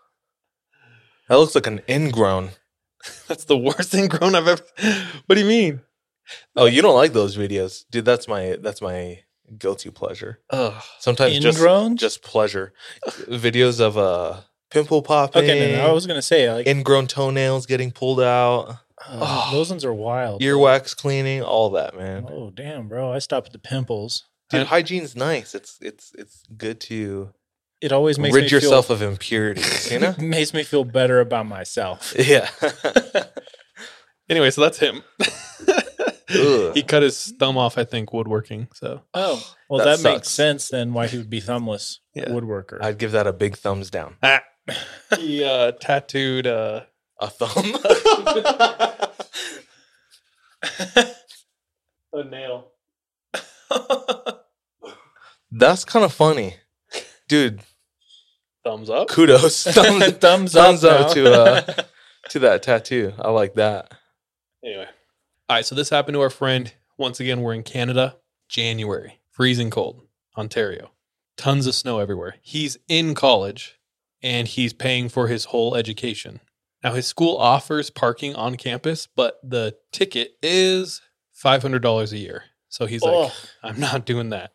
[1.28, 2.52] that looks like an ingrown.
[3.28, 4.64] That's the worst ingrown I've ever.
[5.26, 5.82] What do you mean?
[6.56, 8.06] Oh, you don't like those videos, dude?
[8.06, 9.20] That's my that's my
[9.58, 10.40] guilty pleasure.
[10.50, 10.82] Ugh.
[11.00, 11.98] Sometimes Ingrown?
[11.98, 12.72] just just pleasure.
[13.06, 14.40] Videos of uh
[14.72, 15.44] pimple popping.
[15.44, 19.70] Okay, no, no, I was gonna say like ingrown toenails getting pulled out, uh, those
[19.70, 20.42] ones are wild.
[20.42, 22.26] earwax cleaning, all that, man.
[22.30, 23.12] Oh damn, bro!
[23.12, 24.26] I stopped at the pimples.
[24.50, 25.54] Dude, hygiene's nice.
[25.54, 27.32] It's it's it's good to
[27.82, 29.92] It always makes rid me yourself feel, of impurities.
[29.92, 30.16] You know?
[30.20, 32.14] makes me feel better about myself.
[32.20, 32.50] yeah.
[34.30, 35.02] Anyway, so that's him.
[36.76, 38.68] He cut his thumb off, I think, woodworking.
[38.76, 40.94] So Oh, well, That that, makes sense then.
[40.94, 42.26] Why he would be thumbless Yeah.
[42.26, 42.78] woodworker?
[42.80, 44.18] I'd give that a big thumbs down.
[44.22, 44.42] ah,
[45.18, 46.48] he uh, tattooed.
[46.48, 46.82] Uh,
[47.20, 47.76] A thumb.
[52.14, 52.68] a nail.
[55.52, 56.56] That's kind of funny,
[57.28, 57.62] dude.
[58.64, 59.08] Thumbs up.
[59.10, 61.62] Kudos, thumbs, Thumbs thumbs up up to uh
[62.30, 63.14] to that tattoo.
[63.20, 63.92] I like that.
[64.64, 64.86] Anyway.
[65.50, 65.66] All right.
[65.66, 66.72] So this happened to our friend.
[66.98, 68.18] Once again, we're in Canada,
[68.50, 70.04] January, freezing cold,
[70.38, 70.92] Ontario,
[71.38, 72.36] tons of snow everywhere.
[72.42, 73.79] He's in college
[74.22, 76.40] and he's paying for his whole education.
[76.84, 81.02] Now, his school offers parking on campus, but the ticket is
[81.44, 82.44] $500 a year.
[82.70, 83.34] So he's like, Oh.
[83.64, 84.54] I'm not doing that.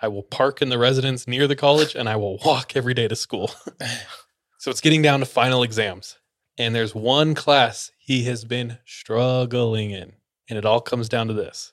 [0.00, 3.08] I will park in the residence near the college and I will walk every day
[3.08, 3.52] to school.
[4.58, 6.18] so it's getting down to final exams.
[6.58, 10.14] And there's one class he has been struggling in.
[10.50, 11.72] And it all comes down to this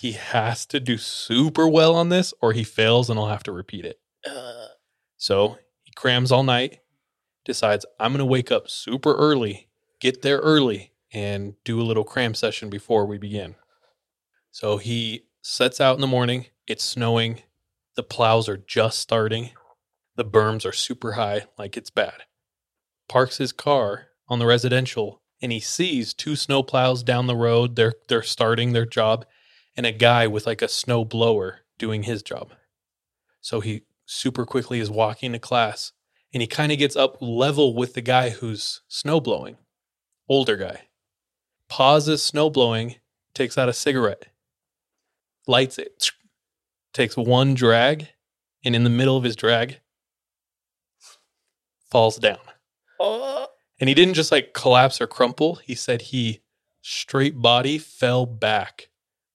[0.00, 3.52] he has to do super well on this or he fails and I'll have to
[3.52, 4.00] repeat it.
[4.26, 4.68] Uh,
[5.18, 5.58] So
[5.90, 6.78] he crams all night,
[7.44, 9.68] decides, I'm going to wake up super early,
[10.00, 13.56] get there early, and do a little cram session before we begin.
[14.52, 16.46] So he sets out in the morning.
[16.68, 17.42] It's snowing.
[17.96, 19.50] The plows are just starting.
[20.14, 22.22] The berms are super high, like it's bad.
[23.08, 27.74] Parks his car on the residential and he sees two snow plows down the road.
[27.74, 29.24] They're they're starting their job
[29.76, 32.52] and a guy with like a snow blower doing his job.
[33.40, 35.92] So he super quickly is walking to class
[36.32, 39.56] and he kind of gets up level with the guy who's snow blowing.
[40.28, 40.82] Older guy.
[41.68, 42.96] Pauses snow blowing,
[43.34, 44.26] takes out a cigarette,
[45.46, 46.10] lights it,
[46.92, 48.08] takes one drag,
[48.64, 49.78] and in the middle of his drag,
[51.90, 52.38] falls down.
[52.98, 53.46] oh,
[53.78, 55.56] And he didn't just like collapse or crumple.
[55.56, 56.40] He said he
[56.82, 58.88] straight body fell back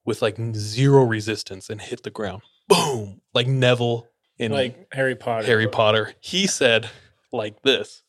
[0.04, 2.42] with like zero resistance and hit the ground.
[2.68, 3.22] Boom.
[3.34, 4.08] Like Neville
[4.38, 5.46] in like Harry Potter.
[5.46, 6.14] Harry Potter.
[6.20, 6.90] He said
[7.32, 8.04] like this.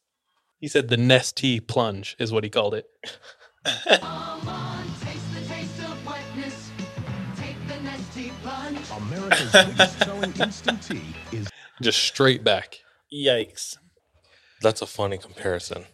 [0.59, 2.87] He said the Nestea plunge is what he called it.
[8.97, 11.03] America's biggest selling instant tea
[11.33, 11.49] is
[11.83, 12.81] Just straight back.
[13.13, 13.77] Yikes.
[14.63, 15.85] That's a funny comparison.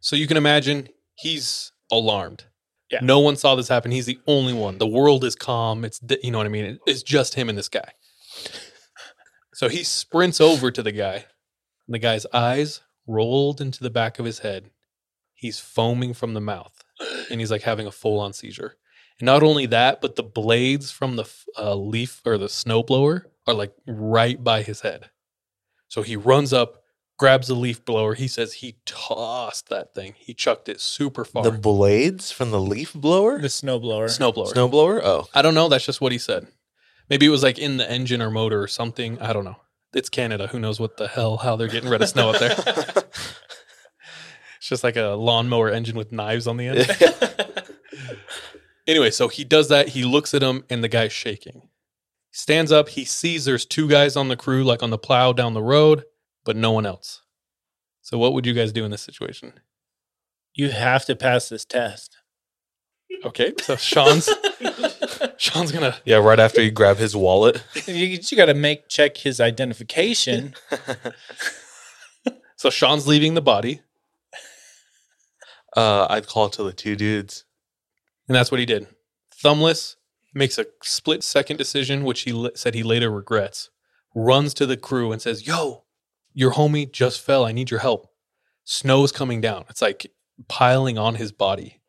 [0.00, 2.44] So you can imagine he's alarmed.
[2.90, 3.00] Yeah.
[3.02, 3.90] No one saw this happen.
[3.90, 4.78] He's the only one.
[4.78, 5.84] The world is calm.
[5.84, 6.78] It's you know what I mean.
[6.86, 7.92] It's just him and this guy.
[9.62, 11.24] So he sprints over to the guy.
[11.86, 14.70] And the guy's eyes rolled into the back of his head.
[15.34, 16.82] He's foaming from the mouth,
[17.30, 18.74] and he's like having a full-on seizure.
[19.20, 23.54] And not only that, but the blades from the uh, leaf or the snowblower are
[23.54, 25.10] like right by his head.
[25.86, 26.82] So he runs up,
[27.16, 28.14] grabs the leaf blower.
[28.14, 30.14] He says he tossed that thing.
[30.18, 31.44] He chucked it super far.
[31.44, 33.40] The blades from the leaf blower?
[33.40, 34.06] The snowblower.
[34.06, 34.52] snowblower.
[34.52, 35.00] Snowblower?
[35.04, 35.28] Oh.
[35.32, 35.68] I don't know.
[35.68, 36.48] That's just what he said.
[37.12, 39.20] Maybe it was like in the engine or motor or something.
[39.20, 39.58] I don't know.
[39.92, 40.46] It's Canada.
[40.46, 42.52] Who knows what the hell how they're getting rid of snow up there?
[44.56, 47.68] it's just like a lawnmower engine with knives on the end.
[48.86, 49.88] anyway, so he does that.
[49.88, 51.68] He looks at him, and the guy's shaking.
[52.30, 52.88] He stands up.
[52.88, 56.04] He sees there's two guys on the crew, like on the plow down the road,
[56.46, 57.20] but no one else.
[58.00, 59.52] So, what would you guys do in this situation?
[60.54, 62.16] You have to pass this test.
[63.22, 64.30] Okay, so Sean's
[65.42, 67.64] Sean's gonna Yeah, right after you grab his wallet.
[67.88, 70.54] You, you got to make check his identification.
[72.56, 73.80] so Sean's leaving the body,
[75.76, 77.44] Uh, I'd call to the two dudes.
[78.28, 78.86] and that's what he did.
[79.42, 79.96] Thumbless
[80.32, 83.68] makes a split second decision, which he said he later regrets.
[84.14, 85.82] Runs to the crew and says, "Yo,
[86.34, 87.44] your homie just fell.
[87.44, 88.08] I need your help.
[88.62, 89.64] Snow's coming down.
[89.68, 90.06] It's like
[90.46, 91.80] piling on his body."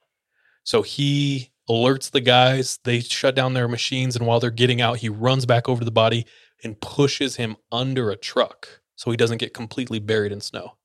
[0.64, 2.80] So he alerts the guys.
[2.84, 5.86] They shut down their machines, and while they're getting out, he runs back over to
[5.86, 6.26] the body
[6.64, 10.78] and pushes him under a truck so he doesn't get completely buried in snow.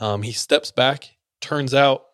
[0.00, 1.16] Um, he steps back.
[1.40, 2.04] Turns out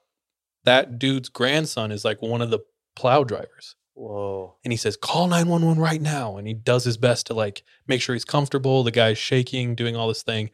[0.64, 2.60] that dude's grandson is like one of the
[2.94, 3.76] plow drivers.
[3.94, 4.56] Whoa.
[4.64, 6.36] And he says, call 911 right now.
[6.36, 8.82] And he does his best to like make sure he's comfortable.
[8.82, 10.50] The guy's shaking, doing all this thing.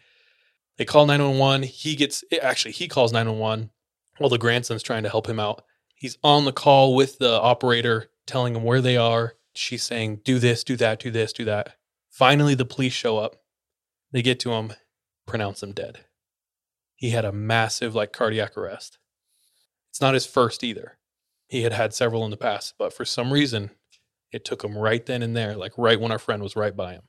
[0.76, 1.64] They call 911.
[1.64, 3.70] He gets, actually, he calls 911
[4.18, 5.62] while the grandson's trying to help him out.
[5.98, 9.34] He's on the call with the operator, telling him where they are.
[9.52, 11.76] She's saying, do this, do that, do this, do that.
[12.08, 13.36] Finally, the police show up.
[14.12, 14.72] They get to him,
[15.26, 16.04] pronounce him dead.
[16.94, 18.98] He had a massive, like, cardiac arrest.
[19.90, 20.98] It's not his first either.
[21.48, 23.70] He had had several in the past, but for some reason,
[24.30, 26.92] it took him right then and there, like right when our friend was right by
[26.92, 27.02] him.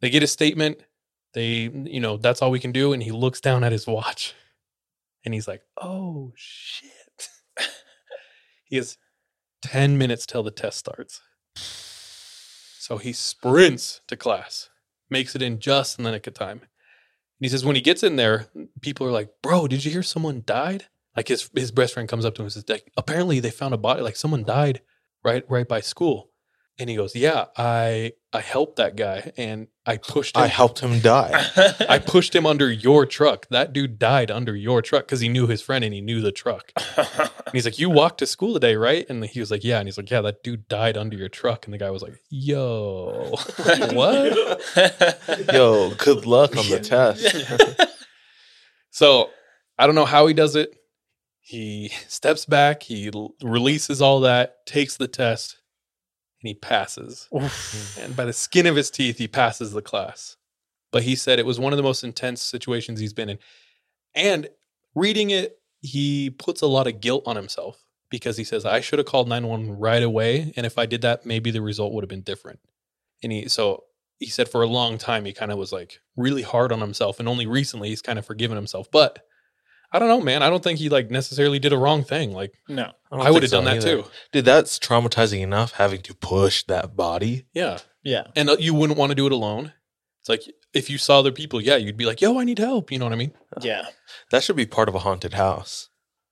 [0.00, 0.80] They get a statement.
[1.32, 2.92] They, you know, that's all we can do.
[2.92, 4.34] And he looks down at his watch
[5.24, 6.90] and he's like, oh shit.
[8.68, 8.98] He has
[9.62, 11.20] 10 minutes till the test starts.
[11.54, 14.70] So he sprints to class,
[15.10, 16.60] makes it in just in the nick of time.
[16.60, 18.46] And he says, when he gets in there,
[18.80, 20.86] people are like, bro, did you hear someone died?
[21.16, 22.64] Like his his best friend comes up to him and says,
[22.96, 24.82] apparently they found a body, like someone died
[25.24, 26.30] right right by school.
[26.78, 30.42] And he goes, Yeah, I I helped that guy and I pushed him.
[30.42, 31.32] I helped him die.
[31.88, 33.46] I pushed him under your truck.
[33.48, 36.32] That dude died under your truck because he knew his friend and he knew the
[36.32, 36.72] truck.
[36.98, 39.06] and he's like, You walked to school today, right?
[39.08, 39.78] And he was like, Yeah.
[39.78, 41.64] And he's like, Yeah, that dude died under your truck.
[41.64, 43.30] And the guy was like, Yo,
[43.92, 44.60] what?
[45.52, 47.34] Yo, good luck on the test.
[48.90, 49.30] so
[49.78, 50.74] I don't know how he does it.
[51.40, 55.55] He steps back, he l- releases all that, takes the test,
[56.40, 57.28] and he passes.
[58.00, 60.36] and by the skin of his teeth, he passes the class.
[60.92, 63.38] But he said it was one of the most intense situations he's been in.
[64.14, 64.48] And
[64.94, 68.98] reading it, he puts a lot of guilt on himself because he says, I should
[68.98, 70.52] have called 911 right away.
[70.56, 72.60] And if I did that, maybe the result would have been different.
[73.22, 73.84] And he, so
[74.18, 77.18] he said for a long time, he kind of was like really hard on himself.
[77.18, 78.90] And only recently he's kind of forgiven himself.
[78.90, 79.24] But
[79.92, 80.42] I don't know, man.
[80.42, 82.32] I don't think he like necessarily did a wrong thing.
[82.32, 82.92] Like, No.
[83.10, 84.02] don't I, would have so done that either.
[84.02, 84.08] too.
[84.32, 87.46] Dude, that's traumatizing enough having to push that body.
[87.54, 87.78] Yeah.
[88.02, 88.24] Yeah.
[88.36, 89.72] And uh, you wouldn't want to do it alone.
[90.20, 90.42] It's like
[90.74, 92.90] if you saw other people, yeah, you'd be like, yo, I need help.
[92.92, 93.32] You know what I mean?
[93.60, 93.86] Yeah.
[94.30, 95.88] That should be part of a haunted house.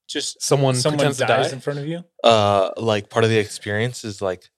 [0.08, 1.54] Just Someone, someone pretends to dies die.
[1.54, 2.04] in front of you.
[2.22, 4.50] Uh like part of the experience is like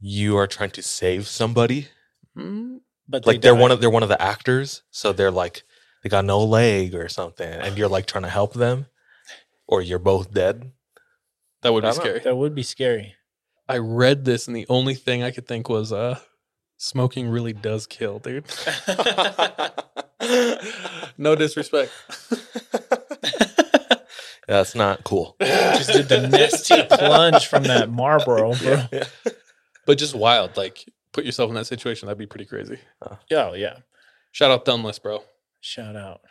[0.00, 1.88] you are trying to save somebody.
[2.36, 5.62] Mm, But like they they're one of they're one of the actors, so they're like
[6.02, 8.86] they got no leg or something, and you're like trying to help them,
[9.66, 10.72] or you're both dead.
[11.62, 12.04] That would be I don't know.
[12.04, 12.20] scary.
[12.20, 13.14] That would be scary.
[13.68, 16.18] I read this, and the only thing I could think was, uh,
[16.78, 18.46] smoking really does kill, dude.
[21.18, 21.92] no disrespect.
[24.48, 25.36] That's not cool.
[25.40, 28.82] Just did the nasty plunge from that Marlboro, bro.
[28.90, 29.04] Yeah.
[29.86, 30.56] But just wild.
[30.56, 32.06] Like, put yourself in that situation.
[32.06, 32.78] That'd be pretty crazy.
[33.30, 33.76] Oh yeah.
[34.32, 35.22] Shout out Thumbless, bro.
[35.60, 36.22] Shout out.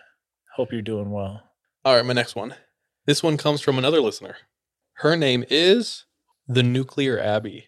[0.55, 1.43] Hope you're doing well.
[1.85, 2.55] All right, my next one.
[3.05, 4.35] This one comes from another listener.
[4.93, 6.05] Her name is
[6.47, 7.67] the Nuclear Abbey.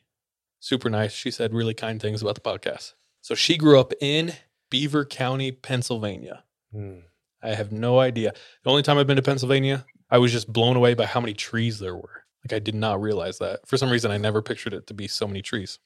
[0.60, 1.14] Super nice.
[1.14, 2.94] She said really kind things about the podcast.
[3.22, 4.34] So she grew up in
[4.70, 6.44] Beaver County, Pennsylvania.
[6.72, 7.00] Hmm.
[7.44, 8.34] I have no idea.
[8.64, 11.34] The only time I've been to Pennsylvania, I was just blown away by how many
[11.34, 12.24] trees there were.
[12.44, 13.68] Like I did not realize that.
[13.68, 15.80] For some reason, I never pictured it to be so many trees.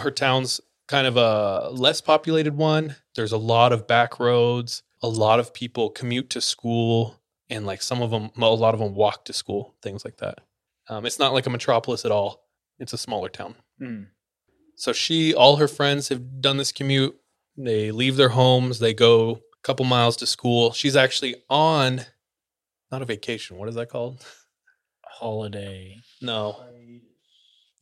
[0.00, 2.96] Her town's kind of a less populated one.
[3.14, 4.82] There's a lot of back roads.
[5.02, 8.80] A lot of people commute to school, and like some of them, a lot of
[8.80, 9.74] them walk to school.
[9.82, 10.38] Things like that.
[10.88, 12.44] Um, it's not like a metropolis at all.
[12.78, 13.54] It's a smaller town.
[13.78, 14.02] Hmm.
[14.76, 17.16] So she, all her friends have done this commute.
[17.56, 20.72] They leave their homes, they go a couple miles to school.
[20.72, 22.02] She's actually on,
[22.90, 23.58] not a vacation.
[23.58, 24.24] What is that called?
[25.04, 25.98] Holiday.
[26.22, 26.56] No,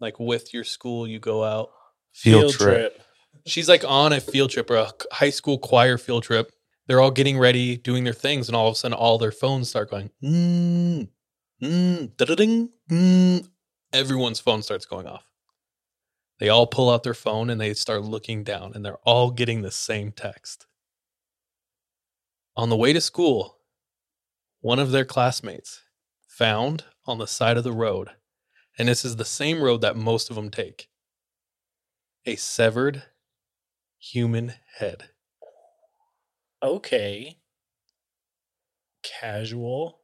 [0.00, 1.70] like with your school, you go out.
[2.12, 3.00] Field, trip.
[3.46, 6.50] She's like on a field trip or a high school choir field trip.
[6.90, 9.68] They're all getting ready, doing their things, and all of a sudden, all their phones
[9.68, 10.10] start going.
[10.24, 11.08] Mm,
[11.62, 13.48] mm, mm.
[13.92, 15.22] Everyone's phone starts going off.
[16.40, 19.62] They all pull out their phone and they start looking down, and they're all getting
[19.62, 20.66] the same text.
[22.56, 23.58] On the way to school,
[24.60, 25.82] one of their classmates
[26.26, 28.08] found on the side of the road,
[28.76, 30.88] and this is the same road that most of them take
[32.26, 33.04] a severed
[34.00, 35.10] human head.
[36.62, 37.38] Okay.
[39.02, 40.00] Casual.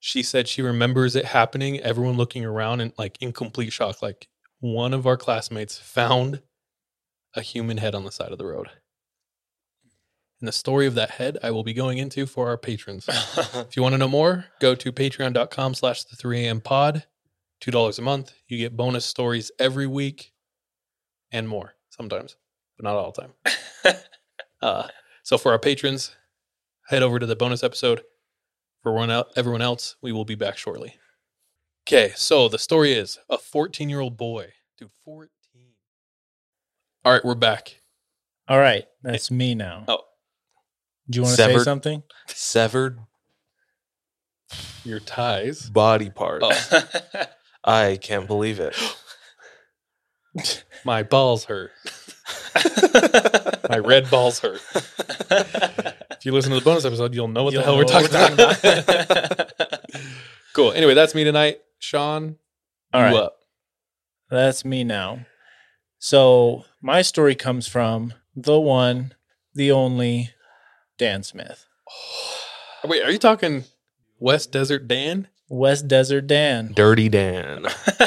[0.00, 4.02] She said she remembers it happening, everyone looking around and like in complete shock.
[4.02, 4.28] Like
[4.60, 6.42] one of our classmates found
[7.34, 8.68] a human head on the side of the road.
[10.40, 13.06] And the story of that head I will be going into for our patrons.
[13.08, 17.04] if you want to know more, go to patreon.com slash the 3am pod.
[17.60, 18.32] $2 a month.
[18.46, 20.32] You get bonus stories every week
[21.32, 22.36] and more sometimes,
[22.76, 23.96] but not all the time.
[24.62, 24.88] uh,
[25.28, 26.16] so for our patrons,
[26.86, 28.00] head over to the bonus episode.
[28.82, 28.98] For
[29.36, 30.94] everyone else, we will be back shortly.
[31.86, 34.54] Okay, so the story is a 14 year old boy.
[34.78, 35.28] Dude, 14.
[37.04, 37.82] All right, we're back.
[38.48, 39.84] All right, that's me now.
[39.86, 39.98] Oh.
[41.10, 42.02] Do you want to say Severed- something?
[42.28, 42.98] Severed
[44.82, 45.68] Your ties.
[45.68, 46.40] body part.
[46.42, 46.84] Oh,
[47.64, 48.74] I can't believe it.
[50.86, 51.72] my balls hurt.
[53.68, 54.60] my red balls hurt.
[54.72, 58.10] if you listen to the bonus episode, you'll know what You'll the hell we're talking
[58.12, 59.80] we're about.
[60.54, 60.72] cool.
[60.72, 61.60] Anyway, that's me tonight.
[61.78, 62.36] Sean,
[62.92, 63.36] All you up.
[64.30, 65.26] That's me now.
[65.98, 69.14] So my story comes from the one,
[69.54, 70.30] the only
[70.96, 71.66] Dan Smith.
[72.84, 73.64] Wait, are you talking
[74.18, 75.28] West Desert Dan?
[75.48, 76.72] West Desert Dan.
[76.74, 77.62] Dirty Dan.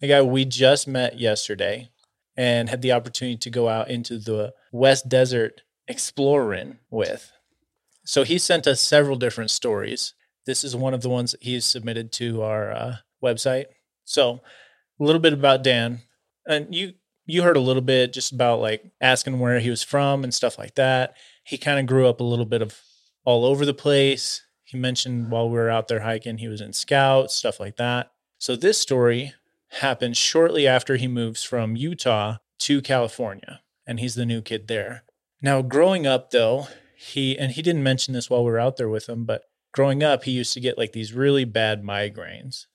[0.00, 1.90] the guy we just met yesterday
[2.36, 7.32] and had the opportunity to go out into the West Desert exploring with.
[8.04, 10.14] So he sent us several different stories.
[10.44, 13.66] This is one of the ones that he's submitted to our uh, website.
[14.04, 14.40] So
[15.00, 16.00] a little bit about Dan,
[16.46, 16.94] and you
[17.26, 20.58] you heard a little bit just about like asking where he was from and stuff
[20.58, 21.16] like that.
[21.42, 22.80] He kind of grew up a little bit of
[23.24, 24.42] all over the place.
[24.62, 28.12] He mentioned while we were out there hiking, he was in scouts, stuff like that.
[28.38, 29.34] So this story
[29.68, 35.04] happened shortly after he moves from Utah to California, and he's the new kid there.
[35.42, 38.88] Now, growing up though, he and he didn't mention this while we were out there
[38.88, 42.66] with him, but growing up, he used to get like these really bad migraines.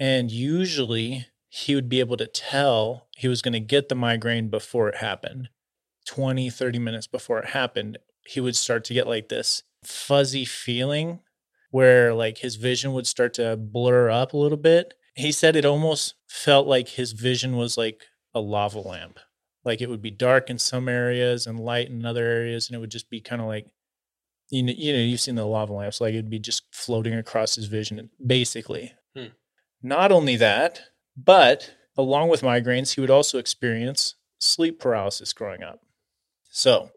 [0.00, 4.48] And usually he would be able to tell he was going to get the migraine
[4.48, 5.50] before it happened.
[6.06, 11.20] 20, 30 minutes before it happened, he would start to get like this fuzzy feeling
[11.70, 14.94] where like his vision would start to blur up a little bit.
[15.18, 19.18] He said it almost felt like his vision was like a lava lamp.
[19.64, 22.78] Like it would be dark in some areas and light in other areas, and it
[22.78, 23.66] would just be kind of like
[24.50, 27.56] you know, you know, you've seen the lava lamps, like it'd be just floating across
[27.56, 28.94] his vision, basically.
[29.14, 29.26] Hmm.
[29.82, 30.82] Not only that,
[31.16, 35.80] but along with migraines, he would also experience sleep paralysis growing up.
[36.44, 36.90] So,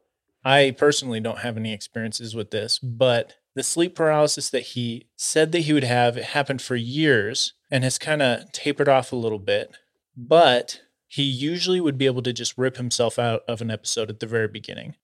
[0.45, 5.51] I personally don't have any experiences with this, but the sleep paralysis that he said
[5.51, 9.15] that he would have, it happened for years and has kind of tapered off a
[9.15, 9.75] little bit.
[10.15, 14.19] But he usually would be able to just rip himself out of an episode at
[14.19, 14.95] the very beginning.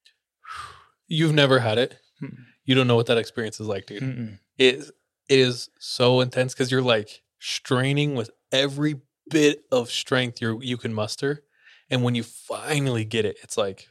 [1.07, 1.97] You've never had it.
[2.19, 2.43] Hmm.
[2.65, 4.03] You don't know what that experience is like, dude.
[4.03, 4.39] Mm-mm.
[4.57, 4.91] It
[5.29, 10.77] it is so intense because you're like straining with every bit of strength you you
[10.77, 11.43] can muster,
[11.89, 13.87] and when you finally get it, it's like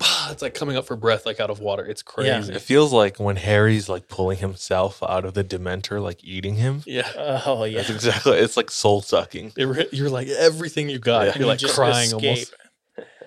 [0.30, 1.84] it's like coming up for breath, like out of water.
[1.84, 2.52] It's crazy.
[2.52, 6.82] It feels like when Harry's like pulling himself out of the Dementor, like eating him.
[6.86, 7.10] Yeah.
[7.46, 7.78] Oh yeah.
[7.78, 8.38] That's exactly.
[8.38, 9.52] It's like soul sucking.
[9.56, 11.26] Re- you're like everything you got.
[11.26, 11.38] Yeah.
[11.38, 12.22] You're like just crying escape.
[12.24, 12.54] almost.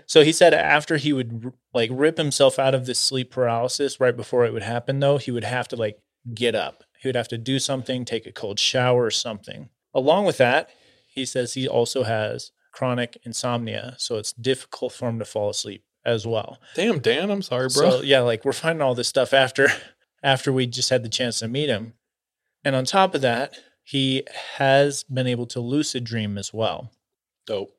[0.06, 4.00] So he said after he would r- like rip himself out of this sleep paralysis
[4.00, 6.00] right before it would happen though, he would have to like
[6.34, 6.84] get up.
[7.00, 9.70] He would have to do something, take a cold shower or something.
[9.94, 10.70] Along with that,
[11.08, 15.84] he says he also has chronic insomnia, so it's difficult for him to fall asleep
[16.08, 16.58] as well.
[16.74, 17.90] Damn, Dan, I'm sorry, bro.
[17.90, 19.68] So yeah, like we're finding all this stuff after
[20.24, 21.94] after we just had the chance to meet him.
[22.64, 23.54] And on top of that,
[23.84, 24.24] he
[24.56, 26.92] has been able to lucid dream as well.
[27.46, 27.72] Dope.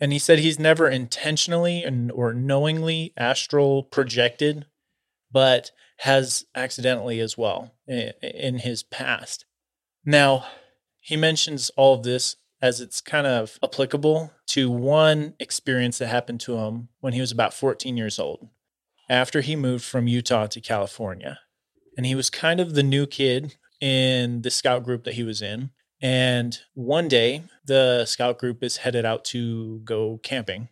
[0.00, 4.66] And he said he's never intentionally and or knowingly astral projected,
[5.30, 9.44] but has accidentally as well in his past.
[10.04, 10.46] Now,
[10.98, 16.40] he mentions all of this as it's kind of applicable to one experience that happened
[16.40, 18.48] to him when he was about 14 years old,
[19.10, 21.40] after he moved from Utah to California.
[21.96, 25.42] And he was kind of the new kid in the scout group that he was
[25.42, 25.70] in.
[26.00, 30.68] And one day, the scout group is headed out to go camping.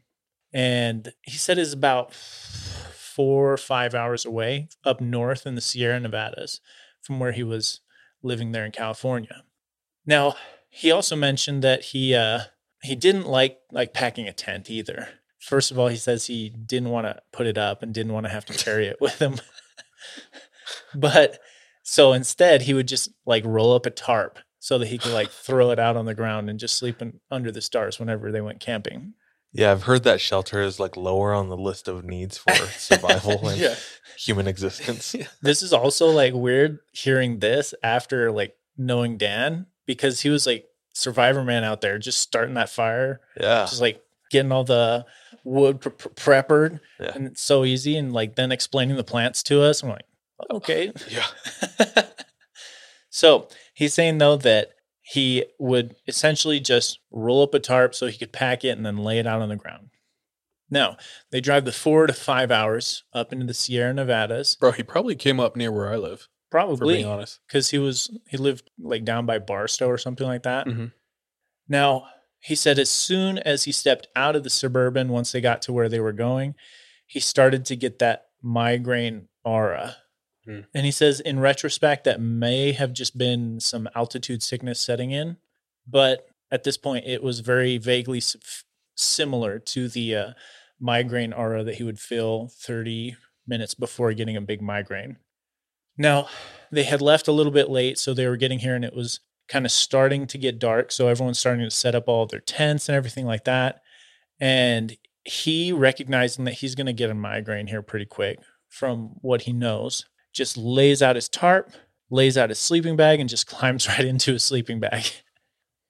[0.53, 5.99] And he said it's about four or five hours away up north in the Sierra
[5.99, 6.61] Nevadas
[7.03, 7.81] from where he was
[8.23, 9.43] living there in California.
[10.07, 10.37] Now,
[10.71, 12.41] he also mentioned that he uh,
[12.83, 15.09] he didn't like like packing a tent either.
[15.39, 18.27] First of all, he says he didn't want to put it up and didn't want
[18.27, 19.37] to have to carry it with him.
[20.95, 21.39] but
[21.83, 25.31] so instead, he would just like roll up a tarp so that he could like
[25.31, 28.41] throw it out on the ground and just sleep in, under the stars whenever they
[28.41, 29.15] went camping.
[29.53, 33.49] Yeah, I've heard that shelter is like lower on the list of needs for survival
[33.49, 33.75] and Yeah.
[34.19, 35.17] human existence.
[35.43, 40.67] This is also like weird hearing this after like knowing Dan because he was like
[40.95, 43.21] survivor man out there just starting that fire.
[43.41, 43.65] Yeah.
[43.65, 45.05] Just like getting all the
[45.45, 47.13] wood pre- pre- preppered Yeah.
[47.15, 49.83] and it's so easy and like then explaining the plants to us.
[49.83, 50.05] I'm like,
[50.53, 50.93] okay.
[51.11, 51.27] Yeah.
[53.13, 54.71] So he's saying though that
[55.03, 58.97] he would essentially just roll up a tarp so he could pack it and then
[58.99, 59.89] lay it out on the ground.
[60.71, 60.97] Now
[61.33, 64.55] they drive the four to five hours up into the Sierra Nevadas.
[64.55, 66.29] Bro, he probably came up near where I live.
[66.51, 67.39] Probably, being honest.
[67.47, 70.67] because he was he lived like down by Barstow or something like that.
[70.67, 70.93] Mhm.
[71.69, 72.07] Now
[72.41, 75.73] he said as soon as he stepped out of the suburban, once they got to
[75.73, 76.55] where they were going,
[77.07, 79.97] he started to get that migraine aura.
[80.47, 80.61] Hmm.
[80.75, 85.37] And he says, in retrospect, that may have just been some altitude sickness setting in,
[85.87, 88.65] but at this point, it was very vaguely s-
[88.97, 90.31] similar to the uh,
[90.81, 95.19] migraine aura that he would feel 30 minutes before getting a big migraine.
[96.01, 96.29] Now,
[96.73, 99.21] they had left a little bit late, so they were getting here and it was
[99.49, 100.91] kind of starting to get dark.
[100.93, 103.83] So everyone's starting to set up all their tents and everything like that.
[104.41, 108.39] And he, recognizing that he's going to get a migraine here pretty quick
[108.71, 111.71] from what he knows, just lays out his tarp,
[112.09, 115.05] lays out his sleeping bag, and just climbs right into his sleeping bag.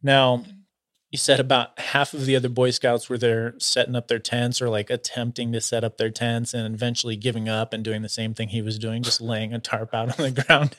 [0.03, 0.45] Now,
[1.11, 4.63] he said about half of the other Boy Scouts were there setting up their tents
[4.63, 8.09] or like attempting to set up their tents and eventually giving up and doing the
[8.09, 10.77] same thing he was doing, just laying a tarp out on the ground.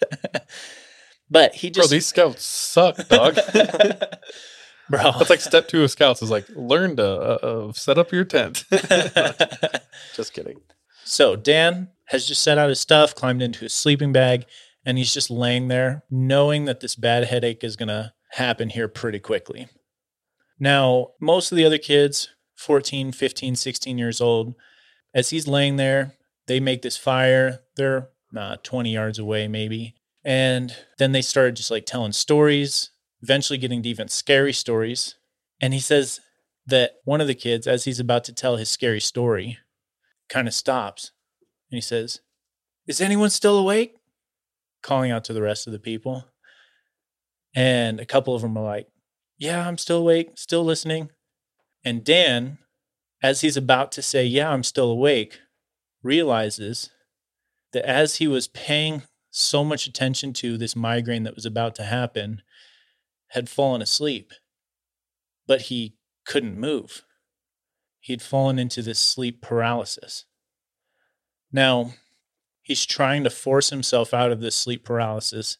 [1.29, 3.36] but he Bro, just these scouts suck, dog.
[4.89, 5.11] Bro.
[5.17, 8.25] That's like step two of scouts is like learn to uh, uh, set up your
[8.25, 8.63] tent.
[10.15, 10.59] Just kidding.
[11.05, 14.45] So Dan has just set out his stuff, climbed into his sleeping bag,
[14.86, 18.88] and he's just laying there, knowing that this bad headache is going to happen here
[18.88, 19.67] pretty quickly.
[20.62, 24.53] Now, most of the other kids, 14, 15, 16 years old,
[25.12, 26.14] as he's laying there,
[26.45, 27.62] they make this fire.
[27.76, 29.95] They're uh, 20 yards away, maybe.
[30.24, 32.91] And then they started just like telling stories,
[33.24, 35.16] eventually getting to even scary stories.
[35.59, 36.20] And he says
[36.68, 39.57] that one of the kids, as he's about to tell his scary story,
[40.30, 41.12] kind of stops
[41.72, 42.20] and he says,
[42.86, 43.95] Is anyone still awake?
[44.84, 46.26] Calling out to the rest of the people.
[47.55, 48.90] And a couple of them are like,
[49.41, 51.09] Yeah, I'm still awake, still listening.
[51.83, 52.59] And Dan,
[53.23, 55.39] as he's about to say, Yeah, I'm still awake,
[56.03, 56.91] realizes
[57.73, 61.85] that as he was paying so much attention to this migraine that was about to
[61.85, 62.43] happen,
[63.29, 64.31] had fallen asleep,
[65.47, 67.03] but he couldn't move.
[67.99, 70.25] He'd fallen into this sleep paralysis.
[71.51, 71.93] Now,
[72.61, 75.57] he's trying to force himself out of this sleep paralysis,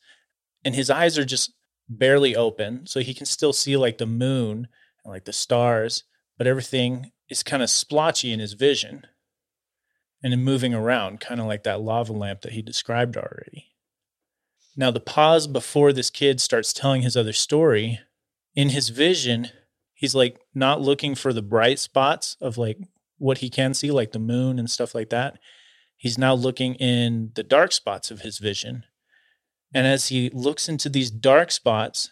[0.64, 1.54] and his eyes are just
[1.98, 4.68] barely open, so he can still see like the moon
[5.04, 6.04] and like the stars,
[6.38, 9.06] but everything is kind of splotchy in his vision
[10.24, 13.68] and in moving around, kind of like that lava lamp that he described already.
[14.76, 18.00] Now, the pause before this kid starts telling his other story,
[18.56, 19.50] in his vision,
[19.94, 22.78] he's like not looking for the bright spots of like
[23.18, 25.38] what he can see, like the moon and stuff like that.
[25.98, 28.86] He's now looking in the dark spots of his vision.
[29.74, 32.12] And as he looks into these dark spots,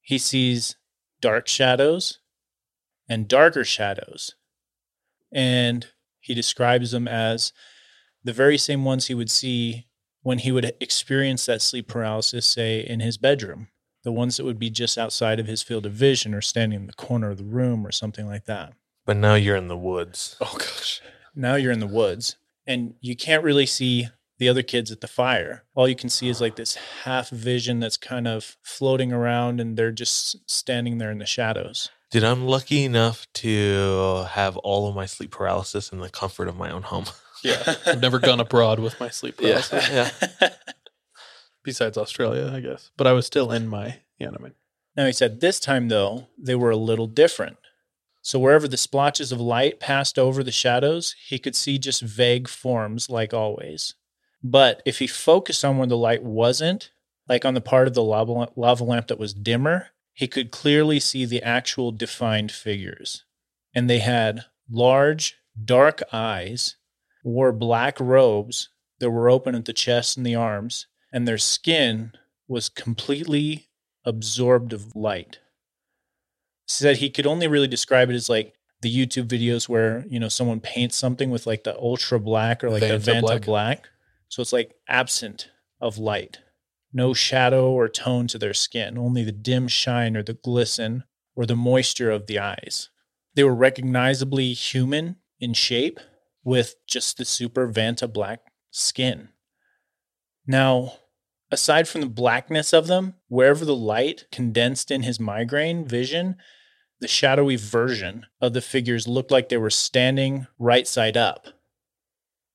[0.00, 0.76] he sees
[1.20, 2.20] dark shadows
[3.08, 4.34] and darker shadows.
[5.32, 5.86] And
[6.20, 7.52] he describes them as
[8.22, 9.86] the very same ones he would see
[10.22, 13.68] when he would experience that sleep paralysis, say in his bedroom,
[14.04, 16.86] the ones that would be just outside of his field of vision or standing in
[16.86, 18.74] the corner of the room or something like that.
[19.06, 20.36] But now you're in the woods.
[20.40, 21.00] Oh gosh.
[21.34, 24.08] Now you're in the woods and you can't really see
[24.40, 25.64] the other kids at the fire.
[25.76, 26.74] All you can see is like this
[27.04, 31.90] half vision that's kind of floating around and they're just standing there in the shadows.
[32.10, 36.56] Dude, I'm lucky enough to have all of my sleep paralysis in the comfort of
[36.56, 37.04] my own home.
[37.42, 37.76] Yeah.
[37.86, 39.88] I've never gone abroad with my sleep paralysis.
[39.88, 40.10] yeah.
[41.64, 42.90] Besides Australia, I guess.
[42.98, 44.52] But I was still in my Yemen.
[44.94, 47.56] Now he said this time though, they were a little different.
[48.20, 52.46] So wherever the splotches of light passed over the shadows, he could see just vague
[52.46, 53.94] forms like always.
[54.42, 56.90] But if he focused on where the light wasn't,
[57.28, 60.98] like on the part of the lava, lava lamp that was dimmer, he could clearly
[61.00, 63.24] see the actual defined figures.
[63.74, 66.76] And they had large, dark eyes,
[67.22, 72.12] wore black robes that were open at the chest and the arms, and their skin
[72.48, 73.68] was completely
[74.04, 75.38] absorbed of light.
[76.66, 80.28] Said he could only really describe it as like the YouTube videos where, you know,
[80.28, 83.44] someone paints something with like the ultra black or like the Vanta Vanta black.
[83.44, 83.88] black.
[84.30, 85.50] So it's like absent
[85.80, 86.38] of light.
[86.92, 91.04] No shadow or tone to their skin, only the dim shine or the glisten
[91.34, 92.90] or the moisture of the eyes.
[93.34, 95.98] They were recognizably human in shape
[96.44, 98.40] with just the super Vanta black
[98.70, 99.30] skin.
[100.46, 100.94] Now,
[101.50, 106.36] aside from the blackness of them, wherever the light condensed in his migraine vision,
[107.00, 111.46] the shadowy version of the figures looked like they were standing right side up.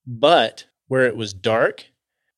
[0.08, 1.88] But where it was dark,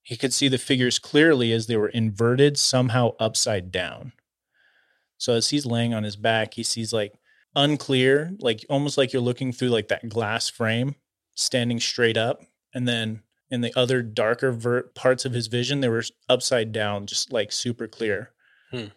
[0.02, 4.14] he could see the figures clearly as they were inverted, somehow upside down.
[5.18, 7.14] So as he's laying on his back, he sees like
[7.56, 10.95] unclear, like almost like you're looking through like that glass frame,
[11.34, 12.41] standing straight up,
[12.74, 17.06] and then in the other darker ver- parts of his vision, they were upside down,
[17.06, 18.32] just like super clear.
[18.72, 18.88] Hmm.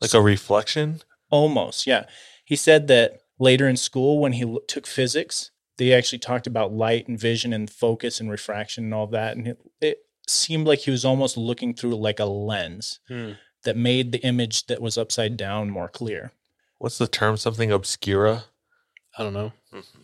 [0.00, 1.00] Like a reflection?
[1.30, 2.06] Almost, yeah.
[2.44, 5.50] He said that later in school, when he l- took physics,
[5.80, 9.34] they actually talked about light and vision and focus and refraction and all that.
[9.38, 9.98] And it, it
[10.28, 13.32] seemed like he was almost looking through like a lens Hmm.
[13.64, 16.32] that made the image that was upside down more clear.
[16.76, 17.38] What's the term?
[17.38, 18.44] Something obscura?
[19.16, 19.52] I don't know.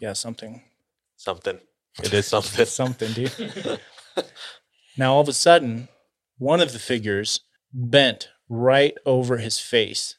[0.01, 0.63] Yeah, something.
[1.17, 1.61] Something.
[2.03, 2.65] It is something.
[2.65, 3.33] something, dude.
[4.97, 5.89] now, all of a sudden,
[6.39, 7.41] one of the figures
[7.73, 10.17] bent right over his face,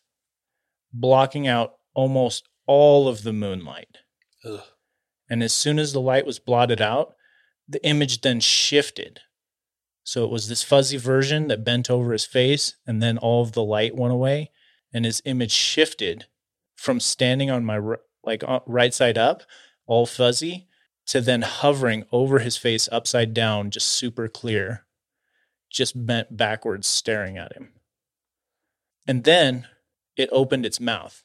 [0.94, 3.98] blocking out almost all of the moonlight.
[4.46, 4.62] Ugh.
[5.30, 7.16] And as soon as the light was blotted out,
[7.68, 9.22] the image then shifted.
[10.04, 13.52] So it was this fuzzy version that bent over his face, and then all of
[13.52, 14.52] the light went away,
[14.94, 16.28] and his image shifted
[16.76, 17.80] from standing on my
[18.24, 19.44] like uh, right side up,
[19.86, 20.68] all fuzzy,
[21.08, 24.86] to then hovering over his face upside down, just super clear,
[25.70, 27.74] just bent backwards, staring at him.
[29.08, 29.68] And then
[30.16, 31.24] it opened its mouth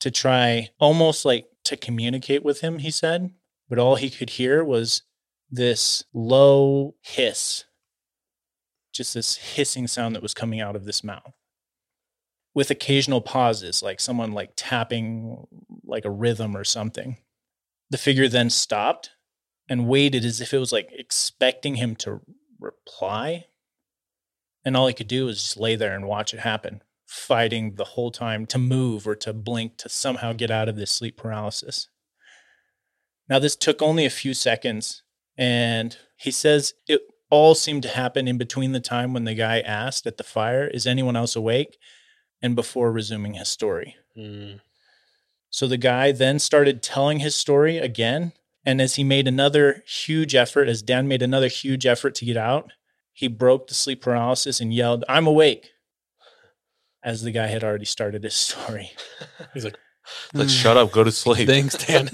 [0.00, 3.32] to try almost like to communicate with him, he said,
[3.68, 5.02] but all he could hear was
[5.50, 7.64] this low hiss,
[8.92, 11.34] just this hissing sound that was coming out of this mouth
[12.58, 15.46] with occasional pauses, like someone like tapping
[15.84, 17.16] like a rhythm or something.
[17.90, 19.10] The figure then stopped
[19.68, 22.20] and waited as if it was like expecting him to
[22.58, 23.46] reply.
[24.64, 27.84] And all he could do was just lay there and watch it happen, fighting the
[27.84, 31.88] whole time to move or to blink to somehow get out of this sleep paralysis.
[33.28, 35.02] Now, this took only a few seconds,
[35.36, 39.60] and he says it all seemed to happen in between the time when the guy
[39.60, 41.78] asked at the fire, Is anyone else awake?
[42.40, 43.96] and before resuming his story.
[44.14, 44.58] Hmm.
[45.50, 48.32] So the guy then started telling his story again.
[48.64, 52.36] And as he made another huge effort, as Dan made another huge effort to get
[52.36, 52.70] out,
[53.12, 55.72] he broke the sleep paralysis and yelled, I'm awake.
[57.04, 58.90] As the guy had already started his story.
[59.54, 59.78] He's like,
[60.32, 61.48] Let's shut up, go to sleep.
[61.48, 62.10] Thanks, Dan.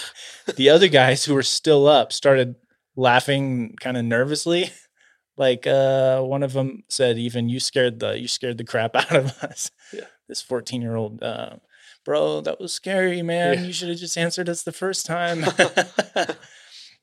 [0.56, 2.56] the other guys who were still up started
[2.96, 4.70] laughing kind of nervously.
[5.36, 9.14] Like uh, one of them said, even you scared the you scared the crap out
[9.14, 9.70] of us.
[9.92, 10.04] Yeah.
[10.28, 11.56] This 14 year old uh,
[12.04, 13.54] bro, that was scary, man.
[13.54, 13.64] Yeah.
[13.64, 15.44] You should have just answered us the first time.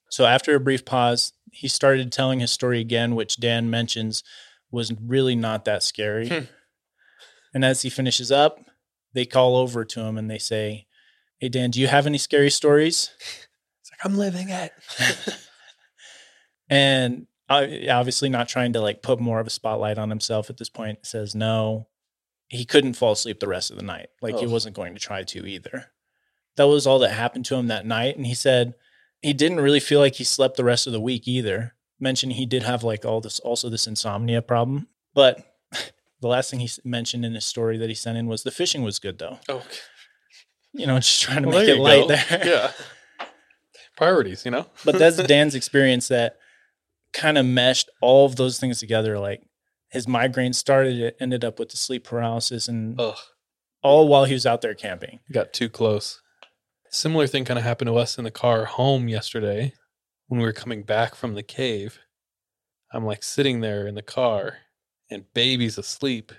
[0.09, 4.23] so after a brief pause, he started telling his story again, which Dan mentions
[4.71, 6.29] was really not that scary.
[6.29, 6.45] Hmm.
[7.53, 8.59] And as he finishes up,
[9.13, 10.87] they call over to him and they say,
[11.39, 13.09] Hey Dan, do you have any scary stories?
[13.81, 14.71] It's like I'm living it.
[16.69, 20.57] and uh, obviously not trying to like put more of a spotlight on himself at
[20.57, 21.87] this point says no
[22.47, 24.49] he couldn't fall asleep the rest of the night like he Oh.
[24.49, 25.91] wasn't going to try to either
[26.55, 28.73] that was all that happened to him that night and he said
[29.21, 32.45] he didn't really feel like he slept the rest of the week either mentioned he
[32.45, 35.50] did have like all this also this insomnia problem but
[36.21, 38.83] the last thing he mentioned in his story that he sent in was the fishing
[38.83, 39.63] was good though Oh,
[40.73, 42.15] you know just trying to well, make it light go.
[42.15, 42.71] there Yeah.
[43.97, 44.65] Priorities, you know?
[44.85, 46.37] but that's Dan's experience that
[47.13, 49.19] kind of meshed all of those things together.
[49.19, 49.43] Like
[49.89, 53.17] his migraine started, it ended up with the sleep paralysis, and Ugh.
[53.83, 55.19] all while he was out there camping.
[55.31, 56.21] got too close.
[56.89, 59.73] Similar thing kind of happened to us in the car home yesterday
[60.27, 61.99] when we were coming back from the cave.
[62.93, 64.57] I'm like sitting there in the car
[65.11, 66.31] and baby's asleep.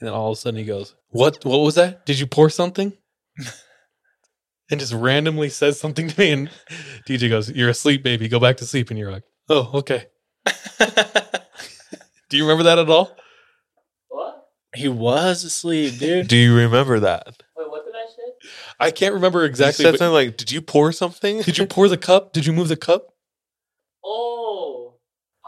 [0.00, 2.06] And then all of a sudden he goes, What what was that?
[2.06, 2.92] Did you pour something?
[4.70, 6.30] and just randomly says something to me.
[6.30, 6.50] And
[7.08, 8.28] DJ goes, You're asleep, baby.
[8.28, 8.90] Go back to sleep.
[8.90, 10.06] And you're like, Oh, okay.
[12.28, 13.16] Do you remember that at all?
[14.08, 14.48] What?
[14.74, 16.28] He was asleep, dude.
[16.28, 17.42] Do you remember that?
[17.56, 18.48] Wait, what did I say?
[18.80, 19.84] I can't remember exactly.
[19.84, 21.42] You said something like, "Did you pour something?
[21.42, 22.32] Did you pour the cup?
[22.32, 23.08] Did you move the cup?
[24.04, 24.41] Oh,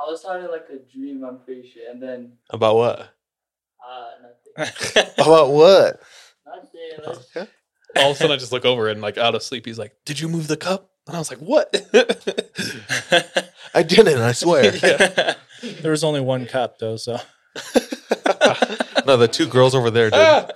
[0.07, 1.25] I was having like a dream.
[1.25, 3.01] I'm pretty sure, and then About what?
[3.87, 4.11] uh,
[4.57, 5.11] nothing.
[5.19, 6.01] About what?
[6.47, 7.21] nothing.
[7.37, 7.51] Okay.
[7.97, 9.93] all of a sudden I just look over and like out of sleep, he's like,
[10.05, 11.75] "Did you move the cup?" And I was like, "What?"
[13.75, 14.19] I didn't.
[14.19, 14.71] I swear.
[14.71, 17.19] there was only one cup though, so
[19.07, 20.53] no, the two girls over there did.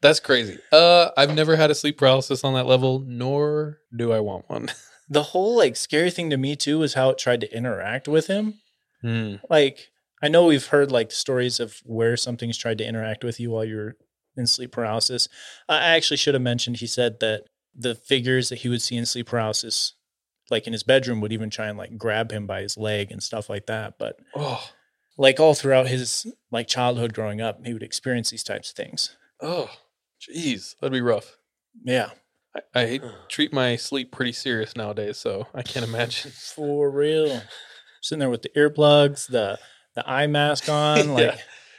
[0.00, 0.58] That's crazy.
[0.72, 4.68] Uh, I've never had a sleep paralysis on that level, nor do I want one.
[5.08, 8.26] The whole like scary thing to me too was how it tried to interact with
[8.28, 8.60] him.
[9.02, 9.36] Hmm.
[9.50, 9.90] Like
[10.22, 13.64] I know we've heard like stories of where something's tried to interact with you while
[13.64, 13.96] you're
[14.36, 15.28] in sleep paralysis.
[15.68, 18.96] I I actually should have mentioned he said that the figures that he would see
[18.96, 19.94] in sleep paralysis,
[20.50, 23.22] like in his bedroom, would even try and like grab him by his leg and
[23.22, 23.94] stuff like that.
[23.98, 24.62] But Oh,
[25.18, 29.16] like all throughout his like childhood growing up, he would experience these types of things.
[29.42, 29.70] oh,
[30.20, 31.36] jeez, that'd be rough.
[31.84, 32.10] Yeah.
[32.54, 36.30] I, I treat my sleep pretty serious nowadays, so I can't imagine.
[36.54, 37.42] For real.
[38.02, 39.58] Sitting there with the earplugs, the
[39.94, 41.38] the eye mask on, like Yeah.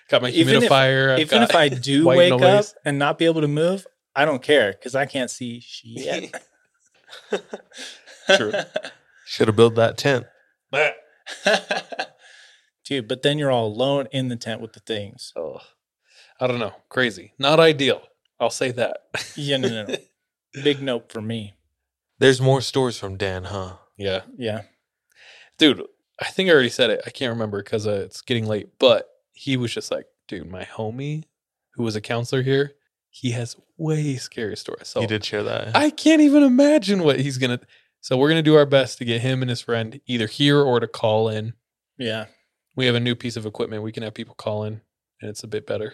[0.10, 1.20] Got my even if- humidifier.
[1.20, 3.86] Even if I do white wake up and not be able to move,
[4.16, 6.36] I don't care because I can't see shit.
[8.36, 8.54] True.
[9.26, 10.26] Should have built that tent.
[12.86, 15.32] Dude, but then you're all alone in the tent with the things.
[15.36, 15.60] Oh,
[16.40, 16.74] I don't know.
[16.90, 17.34] Crazy.
[17.40, 18.02] Not ideal.
[18.40, 18.98] I'll say that.
[19.36, 19.96] Yeah, no, no, no.
[20.54, 21.56] Big nope for me.
[22.20, 23.78] There's more stories from Dan, huh?
[23.98, 24.22] Yeah.
[24.38, 24.64] Yeah.
[25.58, 25.84] Dude,
[26.20, 27.02] I think I already said it.
[27.06, 30.64] I can't remember because uh, it's getting late, but he was just like, dude, my
[30.64, 31.26] homie
[31.74, 32.74] who was a counselor here,
[33.10, 34.88] he has way scary stories.
[34.88, 35.76] So he did share that.
[35.76, 37.66] I can't even imagine what he's going to.
[38.02, 40.60] So we're going to do our best to get him and his friend either here
[40.60, 41.54] or to call in.
[41.98, 42.26] Yeah.
[42.76, 43.84] We have a new piece of equipment.
[43.84, 44.82] We can have people call in
[45.22, 45.94] and it's a bit better,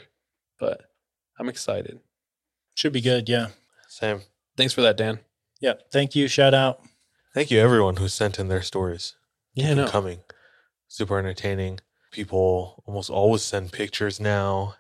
[0.60, 0.82] but
[1.38, 2.00] I'm excited.
[2.76, 3.30] Should be good.
[3.30, 3.50] Yeah.
[3.88, 4.22] Same.
[4.60, 5.20] Thanks for that, Dan.
[5.62, 5.76] Yeah.
[5.90, 6.28] Thank you.
[6.28, 6.82] Shout out.
[7.34, 9.16] Thank you, everyone who sent in their stories.
[9.54, 9.88] Yeah, no.
[9.88, 10.20] coming.
[10.90, 11.80] Super entertaining.
[12.12, 14.76] People almost always send pictures now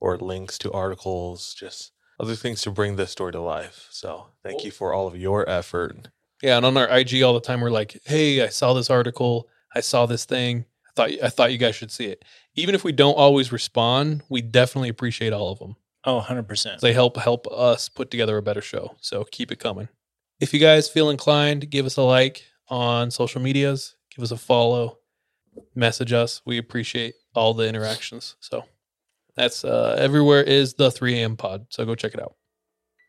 [0.00, 3.88] or links to articles, just other things to bring this story to life.
[3.90, 6.08] So thank you for all of your effort.
[6.42, 9.48] Yeah, and on our IG all the time, we're like, "Hey, I saw this article.
[9.74, 10.66] I saw this thing.
[10.88, 12.22] I thought I thought you guys should see it."
[12.54, 15.76] Even if we don't always respond, we definitely appreciate all of them.
[16.04, 16.80] Oh, 100%.
[16.80, 18.96] They help help us put together a better show.
[19.00, 19.88] So keep it coming.
[20.40, 24.36] If you guys feel inclined, give us a like on social medias, give us a
[24.36, 24.98] follow,
[25.74, 26.42] message us.
[26.44, 28.36] We appreciate all the interactions.
[28.40, 28.64] So
[29.36, 31.36] that's uh, everywhere is the 3 a.m.
[31.36, 31.66] pod.
[31.70, 32.34] So go check it out.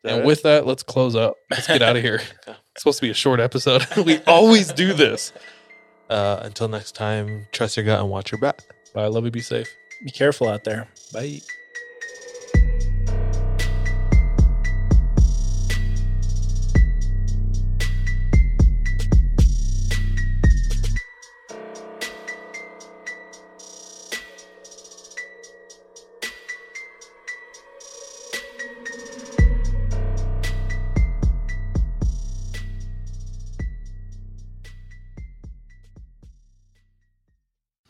[0.04, 0.24] And it?
[0.24, 1.34] with that, let's close up.
[1.50, 2.20] Let's get out of here.
[2.74, 3.86] It's supposed to be a short episode.
[4.04, 5.32] we always do this.
[6.10, 8.62] Uh, until next time, trust your gut and watch your back.
[8.92, 9.06] Bye.
[9.06, 9.30] Love you.
[9.30, 9.68] Be safe.
[10.04, 10.88] Be careful out there.
[11.12, 11.40] Bye.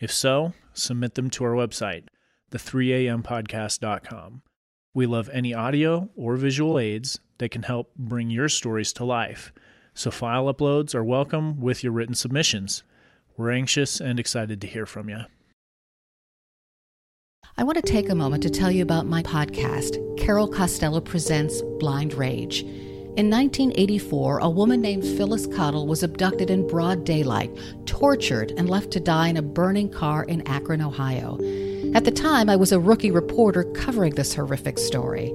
[0.00, 2.04] If so, submit them to our website,
[2.50, 4.42] the3ampodcast.com.
[4.94, 9.52] We love any audio or visual aids that can help bring your stories to life.
[9.94, 12.82] So file uploads are welcome with your written submissions.
[13.36, 15.20] We're anxious and excited to hear from you.
[17.58, 21.62] I want to take a moment to tell you about my podcast, Carol Costello Presents
[21.78, 22.66] Blind Rage.
[23.16, 27.50] In 1984, a woman named Phyllis Cottle was abducted in broad daylight,
[27.86, 31.38] tortured, and left to die in a burning car in Akron, Ohio.
[31.94, 35.32] At the time, I was a rookie reporter covering this horrific story.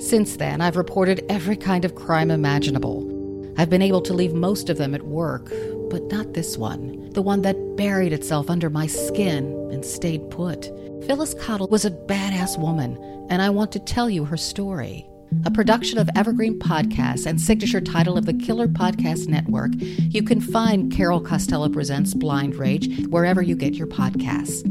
[0.00, 3.08] Since then, I've reported every kind of crime imaginable.
[3.56, 5.52] I've been able to leave most of them at work,
[5.90, 10.64] but not this one, the one that buried itself under my skin and stayed put.
[11.06, 12.98] Phyllis Cottle was a badass woman,
[13.30, 15.06] and I want to tell you her story.
[15.44, 20.40] A production of Evergreen Podcasts and signature title of the Killer Podcast Network, you can
[20.40, 24.62] find Carol Costello Presents Blind Rage wherever you get your podcasts.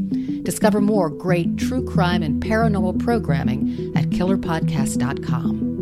[0.42, 5.81] Discover more great true crime and paranormal programming at killerpodcast.com.